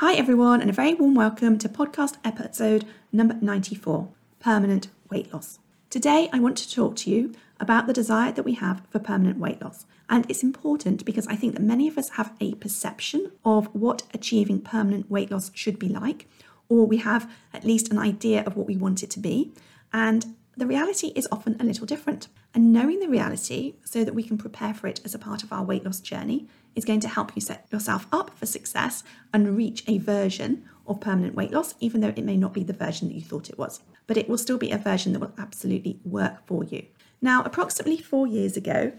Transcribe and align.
Hi, 0.00 0.12
everyone, 0.12 0.60
and 0.60 0.68
a 0.68 0.74
very 0.74 0.92
warm 0.92 1.14
welcome 1.14 1.56
to 1.56 1.70
podcast 1.70 2.18
episode 2.22 2.84
number 3.12 3.38
94 3.40 4.10
Permanent 4.40 4.88
Weight 5.10 5.32
Loss. 5.32 5.58
Today, 5.88 6.28
I 6.34 6.38
want 6.38 6.58
to 6.58 6.70
talk 6.70 6.96
to 6.96 7.10
you 7.10 7.32
about 7.58 7.86
the 7.86 7.94
desire 7.94 8.30
that 8.32 8.42
we 8.42 8.52
have 8.56 8.82
for 8.90 8.98
permanent 8.98 9.38
weight 9.38 9.62
loss. 9.62 9.86
And 10.10 10.30
it's 10.30 10.42
important 10.42 11.06
because 11.06 11.26
I 11.28 11.34
think 11.36 11.54
that 11.54 11.62
many 11.62 11.88
of 11.88 11.96
us 11.96 12.10
have 12.10 12.34
a 12.42 12.56
perception 12.56 13.32
of 13.42 13.74
what 13.74 14.02
achieving 14.12 14.60
permanent 14.60 15.10
weight 15.10 15.30
loss 15.30 15.50
should 15.54 15.78
be 15.78 15.88
like, 15.88 16.28
or 16.68 16.84
we 16.84 16.98
have 16.98 17.32
at 17.54 17.64
least 17.64 17.90
an 17.90 17.98
idea 17.98 18.44
of 18.44 18.54
what 18.54 18.66
we 18.66 18.76
want 18.76 19.02
it 19.02 19.08
to 19.12 19.18
be. 19.18 19.54
And 19.94 20.36
the 20.56 20.66
reality 20.66 21.08
is 21.14 21.28
often 21.30 21.56
a 21.60 21.64
little 21.64 21.86
different. 21.86 22.28
And 22.54 22.72
knowing 22.72 23.00
the 23.00 23.08
reality 23.08 23.74
so 23.84 24.04
that 24.04 24.14
we 24.14 24.22
can 24.22 24.38
prepare 24.38 24.72
for 24.72 24.86
it 24.86 25.00
as 25.04 25.14
a 25.14 25.18
part 25.18 25.42
of 25.42 25.52
our 25.52 25.62
weight 25.62 25.84
loss 25.84 26.00
journey 26.00 26.48
is 26.74 26.84
going 26.84 27.00
to 27.00 27.08
help 27.08 27.32
you 27.34 27.42
set 27.42 27.66
yourself 27.70 28.06
up 28.10 28.36
for 28.38 28.46
success 28.46 29.04
and 29.32 29.56
reach 29.56 29.84
a 29.86 29.98
version 29.98 30.64
of 30.86 31.00
permanent 31.00 31.34
weight 31.34 31.52
loss, 31.52 31.74
even 31.80 32.00
though 32.00 32.08
it 32.08 32.24
may 32.24 32.36
not 32.36 32.54
be 32.54 32.62
the 32.62 32.72
version 32.72 33.08
that 33.08 33.14
you 33.14 33.20
thought 33.20 33.50
it 33.50 33.58
was. 33.58 33.82
But 34.06 34.16
it 34.16 34.28
will 34.28 34.38
still 34.38 34.56
be 34.58 34.70
a 34.70 34.78
version 34.78 35.12
that 35.12 35.20
will 35.20 35.34
absolutely 35.38 35.98
work 36.04 36.46
for 36.46 36.64
you. 36.64 36.86
Now, 37.20 37.42
approximately 37.42 37.98
four 37.98 38.26
years 38.26 38.56
ago, 38.56 38.92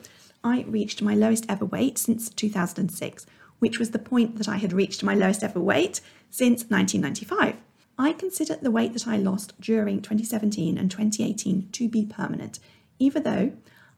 I 0.43 0.63
reached 0.67 1.01
my 1.01 1.15
lowest 1.15 1.45
ever 1.49 1.65
weight 1.65 1.97
since 1.97 2.29
2006, 2.29 3.25
which 3.59 3.79
was 3.79 3.91
the 3.91 3.99
point 3.99 4.37
that 4.37 4.47
I 4.47 4.57
had 4.57 4.73
reached 4.73 5.03
my 5.03 5.15
lowest 5.15 5.43
ever 5.43 5.59
weight 5.59 6.01
since 6.29 6.65
1995. 6.65 7.55
I 7.99 8.13
consider 8.13 8.55
the 8.55 8.69
weight 8.69 8.93
that 8.93 9.07
I 9.07 9.17
lost 9.17 9.59
during 9.59 10.01
2017 10.01 10.77
and 10.77 10.91
2018 10.91 11.69
to 11.71 11.89
be 11.89 12.05
permanent, 12.05 12.59
even 12.99 13.23
though 13.23 13.53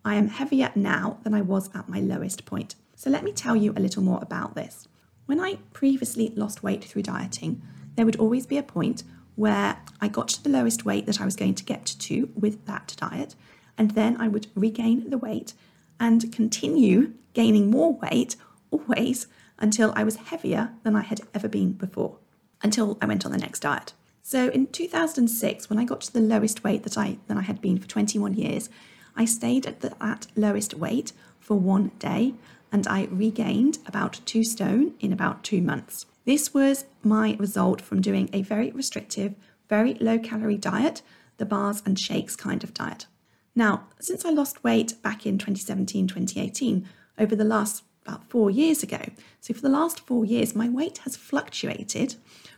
I 0.05 0.16
am 0.16 0.30
heavier 0.30 0.72
now 0.73 1.17
than 1.23 1.33
I 1.33 1.42
was 1.42 1.69
at 1.75 1.89
my 1.89 2.00
lowest 2.00 2.45
point. 2.45 2.75
So, 2.95 3.09
let 3.09 3.23
me 3.23 3.33
tell 3.33 3.55
you 3.55 3.73
a 3.75 3.80
little 3.81 4.02
more 4.02 4.20
about 4.22 4.55
this. 4.55 4.88
When 5.25 5.39
I 5.42 5.59
previously 5.73 6.31
lost 6.36 6.64
weight 6.64 6.83
through 6.83 7.03
dieting, 7.03 7.61
there 7.95 8.05
would 8.05 8.16
always 8.16 8.45
be 8.45 8.58
a 8.58 8.64
point 8.64 9.03
where 9.36 9.77
I 10.00 10.08
got 10.08 10.30
to 10.30 10.44
the 10.44 10.50
lowest 10.50 10.86
weight 10.86 11.05
that 11.05 11.20
I 11.20 11.25
was 11.25 11.36
going 11.36 11.55
to 11.55 11.64
get 11.64 11.86
to 11.86 12.30
with 12.36 12.66
that 12.67 12.95
diet, 12.97 13.36
and 13.77 13.92
then 13.92 14.16
I 14.20 14.30
would 14.30 14.47
regain 14.55 15.09
the 15.09 15.17
weight 15.17 15.53
and 16.00 16.31
continue 16.31 17.14
gaining 17.33 17.70
more 17.70 17.94
weight 17.94 18.38
always 18.72 19.27
until 19.58 19.92
I 19.95 20.03
was 20.03 20.16
heavier 20.16 20.72
than 20.83 20.95
I 20.95 21.02
had 21.02 21.22
ever 21.33 21.50
been 21.50 21.73
before, 21.73 22.17
until 22.61 22.97
I 23.02 23.05
went 23.05 23.25
on 23.25 23.31
the 23.31 23.38
next 23.38 23.61
diet. 23.61 23.93
So 24.21 24.49
in 24.49 24.67
2006, 24.67 25.69
when 25.69 25.79
I 25.79 25.85
got 25.85 26.02
to 26.02 26.13
the 26.13 26.19
lowest 26.19 26.63
weight 26.63 26.83
that 26.83 26.97
I 26.97 27.17
than 27.27 27.38
I 27.38 27.41
had 27.41 27.61
been 27.61 27.79
for 27.79 27.88
21 27.88 28.35
years, 28.35 28.69
I 29.15 29.25
stayed 29.25 29.65
at 29.65 29.81
the, 29.81 29.95
that 29.99 30.27
lowest 30.35 30.73
weight 30.73 31.13
for 31.39 31.57
one 31.57 31.91
day 31.99 32.35
and 32.71 32.87
I 32.87 33.07
regained 33.11 33.80
about 33.85 34.21
two 34.25 34.43
stone 34.43 34.93
in 34.99 35.11
about 35.11 35.43
two 35.43 35.61
months. 35.61 36.05
This 36.25 36.53
was 36.53 36.85
my 37.03 37.35
result 37.39 37.81
from 37.81 38.02
doing 38.02 38.30
a 38.31 38.43
very 38.43 38.71
restrictive, 38.71 39.33
very 39.67 39.95
low 39.95 40.20
calorie 40.20 40.58
diet, 40.58 41.02
the 41.37 41.45
bars 41.45 41.81
and 41.86 41.97
shakes 41.97 42.36
kind 42.36 42.64
of 42.64 42.73
diet. 42.73 43.08
Now, 43.55 43.87
since 43.99 44.26
I 44.26 44.30
lost 44.30 44.64
weight 44.64 45.02
back 45.02 45.26
in 45.26 45.37
2017, 45.37 46.08
2018, 46.08 46.87
over 47.17 47.36
the 47.36 47.43
last 47.43 47.83
about 48.09 48.30
four 48.30 48.49
years 48.49 48.81
ago, 48.81 49.02
so 49.39 49.53
for 49.53 49.61
the 49.61 49.70
last 49.70 49.99
four 49.99 50.25
years, 50.25 50.55
my 50.55 50.67
weight 50.67 50.99
has 50.99 51.15
fluctuated 51.15 52.15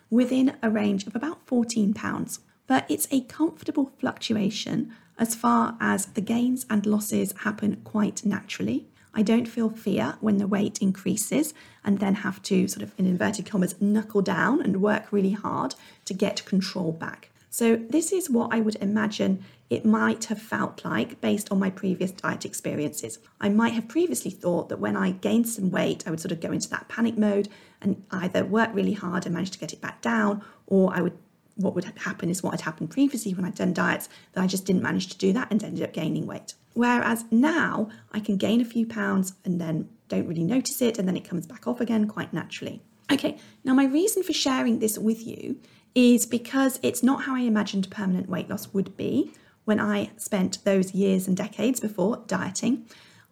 within 0.10 0.56
a 0.64 0.70
range 0.70 1.06
of 1.08 1.16
about 1.16 1.46
14 1.46 1.94
pounds. 1.94 2.40
But 2.68 2.86
it's 2.90 3.08
a 3.12 3.22
comfortable 3.22 3.92
fluctuation 4.00 4.94
as 5.18 5.36
far 5.36 5.76
as 5.82 6.08
the 6.08 6.22
gains 6.22 6.66
and 6.70 6.86
losses 6.86 7.34
happen 7.40 7.82
quite 7.84 8.26
naturally. 8.26 8.88
I 9.14 9.24
don't 9.24 9.48
feel 9.48 9.70
fear 9.70 10.16
when 10.22 10.38
the 10.38 10.48
weight 10.48 10.82
increases 10.82 11.54
and 11.84 12.00
then 12.00 12.16
have 12.16 12.42
to 12.44 12.68
sort 12.70 12.84
of, 12.84 12.94
in 12.98 13.06
inverted 13.06 13.46
commas, 13.46 13.76
knuckle 13.82 14.22
down 14.22 14.62
and 14.62 14.82
work 14.82 15.12
really 15.12 15.32
hard 15.32 15.76
to 16.06 16.14
get 16.14 16.46
control 16.46 16.94
back. 16.94 17.31
So, 17.54 17.76
this 17.76 18.14
is 18.14 18.30
what 18.30 18.54
I 18.54 18.62
would 18.62 18.78
imagine 18.78 19.44
it 19.70 19.86
might 19.86 20.26
have 20.26 20.42
felt 20.42 20.86
like 20.86 21.20
based 21.20 21.52
on 21.52 21.60
my 21.60 21.70
previous 21.70 22.12
diet 22.12 22.46
experiences. 22.46 23.20
I 23.42 23.50
might 23.50 23.74
have 23.74 23.90
previously 23.90 24.32
thought 24.32 24.70
that 24.70 24.80
when 24.80 24.96
I 24.96 25.12
gained 25.12 25.50
some 25.50 25.70
weight, 25.70 26.08
I 26.08 26.12
would 26.12 26.22
sort 26.22 26.32
of 26.32 26.40
go 26.40 26.54
into 26.54 26.70
that 26.70 26.88
panic 26.88 27.18
mode 27.18 27.50
and 27.82 28.04
either 28.10 28.46
work 28.46 28.70
really 28.74 28.94
hard 28.94 29.26
and 29.26 29.36
manage 29.36 29.52
to 29.52 29.60
get 29.60 29.74
it 29.74 29.82
back 29.82 30.02
down, 30.02 30.42
or 30.66 30.96
I 30.96 31.02
would 31.02 31.18
what 31.56 31.76
would 31.76 31.84
happen 31.84 32.30
is 32.30 32.42
what 32.42 32.52
had 32.52 32.62
happened 32.62 32.90
previously 32.90 33.34
when 33.34 33.44
I'd 33.44 33.56
done 33.56 33.74
diets 33.74 34.08
that 34.32 34.42
I 34.42 34.48
just 34.48 34.66
didn't 34.66 34.82
manage 34.82 35.08
to 35.10 35.18
do 35.18 35.34
that 35.34 35.50
and 35.52 35.62
ended 35.62 35.84
up 35.84 35.92
gaining 35.92 36.26
weight. 36.26 36.54
Whereas 36.74 37.26
now 37.30 37.90
I 38.14 38.22
can 38.22 38.38
gain 38.38 38.62
a 38.62 38.66
few 38.66 38.86
pounds 38.86 39.34
and 39.44 39.60
then 39.60 39.90
don't 40.08 40.26
really 40.26 40.46
notice 40.46 40.82
it 40.82 40.98
and 40.98 41.06
then 41.06 41.18
it 41.18 41.28
comes 41.28 41.46
back 41.46 41.68
off 41.68 41.82
again 41.82 42.08
quite 42.08 42.32
naturally. 42.32 42.82
Okay, 43.12 43.38
now 43.66 43.74
my 43.74 43.86
reason 43.86 44.24
for 44.24 44.32
sharing 44.32 44.80
this 44.80 44.98
with 44.98 45.28
you 45.28 45.58
is 45.94 46.26
because 46.26 46.80
it's 46.82 47.04
not 47.04 47.24
how 47.24 47.36
I 47.36 47.42
imagined 47.42 47.92
permanent 47.92 48.30
weight 48.30 48.50
loss 48.50 48.74
would 48.74 48.96
be 48.96 49.34
when 49.66 49.82
I 49.82 50.12
spent 50.16 50.64
those 50.64 50.94
years 50.94 51.28
and 51.28 51.36
decades 51.36 51.82
before 51.82 52.24
dieting. 52.28 52.86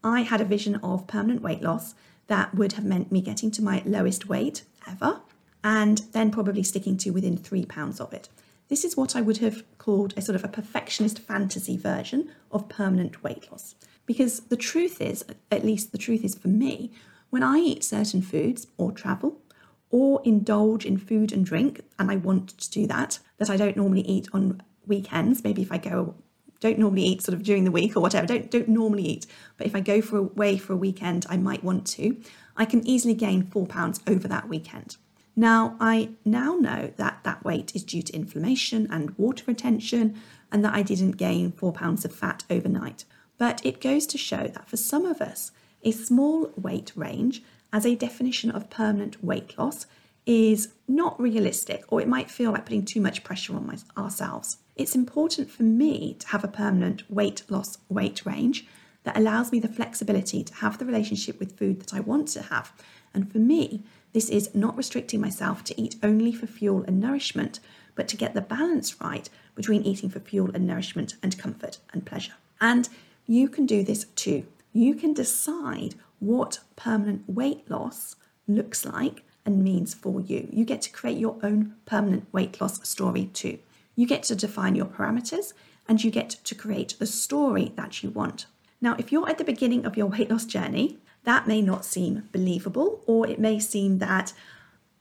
I 0.04 0.22
had 0.22 0.42
a 0.42 0.46
vision 0.46 0.76
of 0.84 1.08
permanent 1.08 1.42
weight 1.42 1.62
loss 1.62 1.96
that 2.28 2.54
would 2.54 2.74
have 2.74 2.84
meant 2.84 3.10
me 3.10 3.22
getting 3.22 3.52
to 3.52 3.64
my 3.64 3.82
lowest 3.86 4.28
weight 4.28 4.64
ever 4.86 5.22
and 5.64 6.00
then 6.12 6.30
probably 6.30 6.64
sticking 6.64 6.98
to 6.98 7.12
within 7.12 7.38
three 7.38 7.66
pounds 7.66 8.02
of 8.02 8.12
it. 8.12 8.28
This 8.68 8.84
is 8.84 8.98
what 8.98 9.16
I 9.16 9.22
would 9.22 9.38
have 9.38 9.64
called 9.78 10.14
a 10.18 10.22
sort 10.22 10.36
of 10.36 10.44
a 10.44 10.50
perfectionist 10.50 11.20
fantasy 11.20 11.78
version 11.78 12.30
of 12.52 12.68
permanent 12.68 13.24
weight 13.24 13.50
loss. 13.50 13.76
Because 14.06 14.42
the 14.42 14.58
truth 14.58 15.02
is, 15.02 15.24
at 15.50 15.64
least 15.64 15.94
the 15.94 15.98
truth 15.98 16.26
is 16.26 16.36
for 16.36 16.50
me, 16.50 16.92
when 17.30 17.44
I 17.44 17.58
eat 17.58 17.84
certain 17.84 18.22
foods 18.22 18.68
or 18.78 18.92
travel 18.92 19.42
or 19.90 20.22
indulge 20.24 20.86
in 20.86 20.98
food 20.98 21.32
and 21.32 21.46
drink, 21.46 21.82
and 21.98 22.12
I 22.12 22.16
want 22.16 22.58
to 22.60 22.70
do 22.70 22.86
that, 22.88 23.20
that 23.38 23.50
I 23.50 23.58
don't 23.58 23.78
normally 23.78 24.02
eat 24.02 24.28
on 24.34 24.62
weekends. 24.86 25.44
Maybe 25.44 25.62
if 25.62 25.72
I 25.72 25.78
go, 25.78 26.16
don't 26.60 26.78
normally 26.78 27.04
eat 27.04 27.22
sort 27.24 27.36
of 27.36 27.44
during 27.44 27.64
the 27.64 27.72
week 27.72 27.96
or 27.96 28.02
whatever, 28.02 28.28
don't, 28.28 28.52
don't 28.52 28.68
normally 28.68 29.04
eat. 29.04 29.26
But 29.58 29.68
if 29.68 29.76
I 29.76 29.80
go 29.80 30.02
for 30.02 30.18
away 30.18 30.58
for 30.58 30.74
a 30.74 30.78
weekend, 30.78 31.26
I 31.30 31.38
might 31.38 31.64
want 31.64 31.88
to. 31.88 32.22
I 32.56 32.66
can 32.66 32.86
easily 32.86 33.14
gain 33.14 33.44
four 33.44 33.66
pounds 33.66 34.02
over 34.06 34.28
that 34.28 34.50
weekend. 34.50 34.98
Now, 35.36 35.78
I 35.80 36.10
now 36.26 36.56
know 36.56 36.92
that 36.98 37.22
that 37.24 37.46
weight 37.46 37.74
is 37.74 37.84
due 37.84 38.02
to 38.02 38.14
inflammation 38.14 38.88
and 38.92 39.18
water 39.18 39.46
retention, 39.48 40.20
and 40.52 40.66
that 40.66 40.74
I 40.74 40.82
didn't 40.82 41.12
gain 41.14 41.52
four 41.52 41.72
pounds 41.72 42.04
of 42.04 42.14
fat 42.14 42.44
overnight. 42.50 43.06
But 43.38 43.66
it 43.66 43.80
goes 43.80 44.06
to 44.08 44.18
show 44.18 44.48
that 44.48 44.68
for 44.68 44.76
some 44.76 45.06
of 45.06 45.22
us, 45.22 45.52
a 45.82 45.92
small 45.92 46.52
weight 46.58 46.92
range 46.96 47.42
as 47.72 47.86
a 47.86 47.96
definition 47.96 48.52
of 48.52 48.70
permanent 48.70 49.24
weight 49.24 49.58
loss 49.58 49.86
is 50.26 50.70
not 50.88 51.20
realistic, 51.20 51.84
or 51.88 52.02
it 52.02 52.08
might 52.08 52.30
feel 52.30 52.52
like 52.52 52.66
putting 52.66 52.86
too 52.86 53.02
much 53.02 53.24
pressure 53.24 53.56
on 53.56 53.66
my, 53.66 53.78
ourselves. 53.98 54.58
It's 54.76 54.96
important 54.96 55.50
for 55.50 55.64
me 55.64 56.16
to 56.20 56.28
have 56.28 56.44
a 56.44 56.48
permanent 56.48 57.10
weight 57.10 57.44
loss 57.50 57.78
weight 57.90 58.26
range 58.26 58.68
that 59.04 59.18
allows 59.18 59.52
me 59.52 59.60
the 59.60 59.68
flexibility 59.68 60.44
to 60.44 60.54
have 60.56 60.78
the 60.78 60.86
relationship 60.86 61.40
with 61.40 61.58
food 61.58 61.80
that 61.82 61.94
I 61.94 62.00
want 62.00 62.28
to 62.30 62.44
have. 62.44 62.72
And 63.14 63.32
for 63.32 63.40
me, 63.40 63.84
this 64.14 64.30
is 64.30 64.54
not 64.54 64.78
restricting 64.78 65.22
myself 65.22 65.64
to 65.66 65.82
eat 65.82 65.96
only 66.04 66.32
for 66.32 66.48
fuel 66.48 66.84
and 66.84 67.00
nourishment, 67.00 67.60
but 67.96 68.08
to 68.10 68.18
get 68.18 68.34
the 68.34 68.42
balance 68.42 69.00
right 69.02 69.30
between 69.56 69.84
eating 69.84 70.10
for 70.10 70.20
fuel 70.20 70.52
and 70.54 70.68
nourishment 70.68 71.16
and 71.24 71.38
comfort 71.38 71.80
and 71.94 72.06
pleasure. 72.06 72.34
And 72.62 72.88
you 73.26 73.50
can 73.50 73.66
do 73.66 73.84
this 73.84 74.06
too. 74.16 74.46
You 74.74 74.96
can 74.96 75.14
decide 75.14 75.96
what 76.20 76.60
permanent 76.76 77.24
weight 77.28 77.70
loss 77.70 78.16
looks 78.48 78.86
like 78.86 79.24
and 79.46 79.64
means 79.64 79.94
for 79.94 80.22
you. 80.22 80.48
You 80.52 80.66
get 80.66 80.82
to 80.84 80.92
create 80.92 81.18
your 81.18 81.38
own 81.44 81.76
permanent 81.86 82.28
weight 82.32 82.60
loss 82.60 82.88
story 82.88 83.26
too. 83.34 83.60
You 83.96 84.06
get 84.08 84.24
to 84.24 84.36
define 84.36 84.76
your 84.76 84.86
parameters 84.86 85.54
and 85.88 86.04
you 86.04 86.12
get 86.12 86.30
to 86.30 86.56
create 86.56 86.96
the 87.00 87.06
story 87.06 87.74
that 87.76 88.04
you 88.04 88.10
want. 88.10 88.46
Now, 88.82 88.96
if 88.98 89.12
you're 89.12 89.30
at 89.30 89.38
the 89.38 89.44
beginning 89.44 89.86
of 89.86 89.98
your 89.98 90.08
weight 90.08 90.30
loss 90.30 90.46
journey, 90.46 90.98
that 91.24 91.48
may 91.48 91.62
not 91.62 91.84
seem 91.84 92.30
believable, 92.32 93.04
or 93.06 93.28
it 93.28 93.40
may 93.40 93.60
seem 93.60 93.98
that 94.00 94.32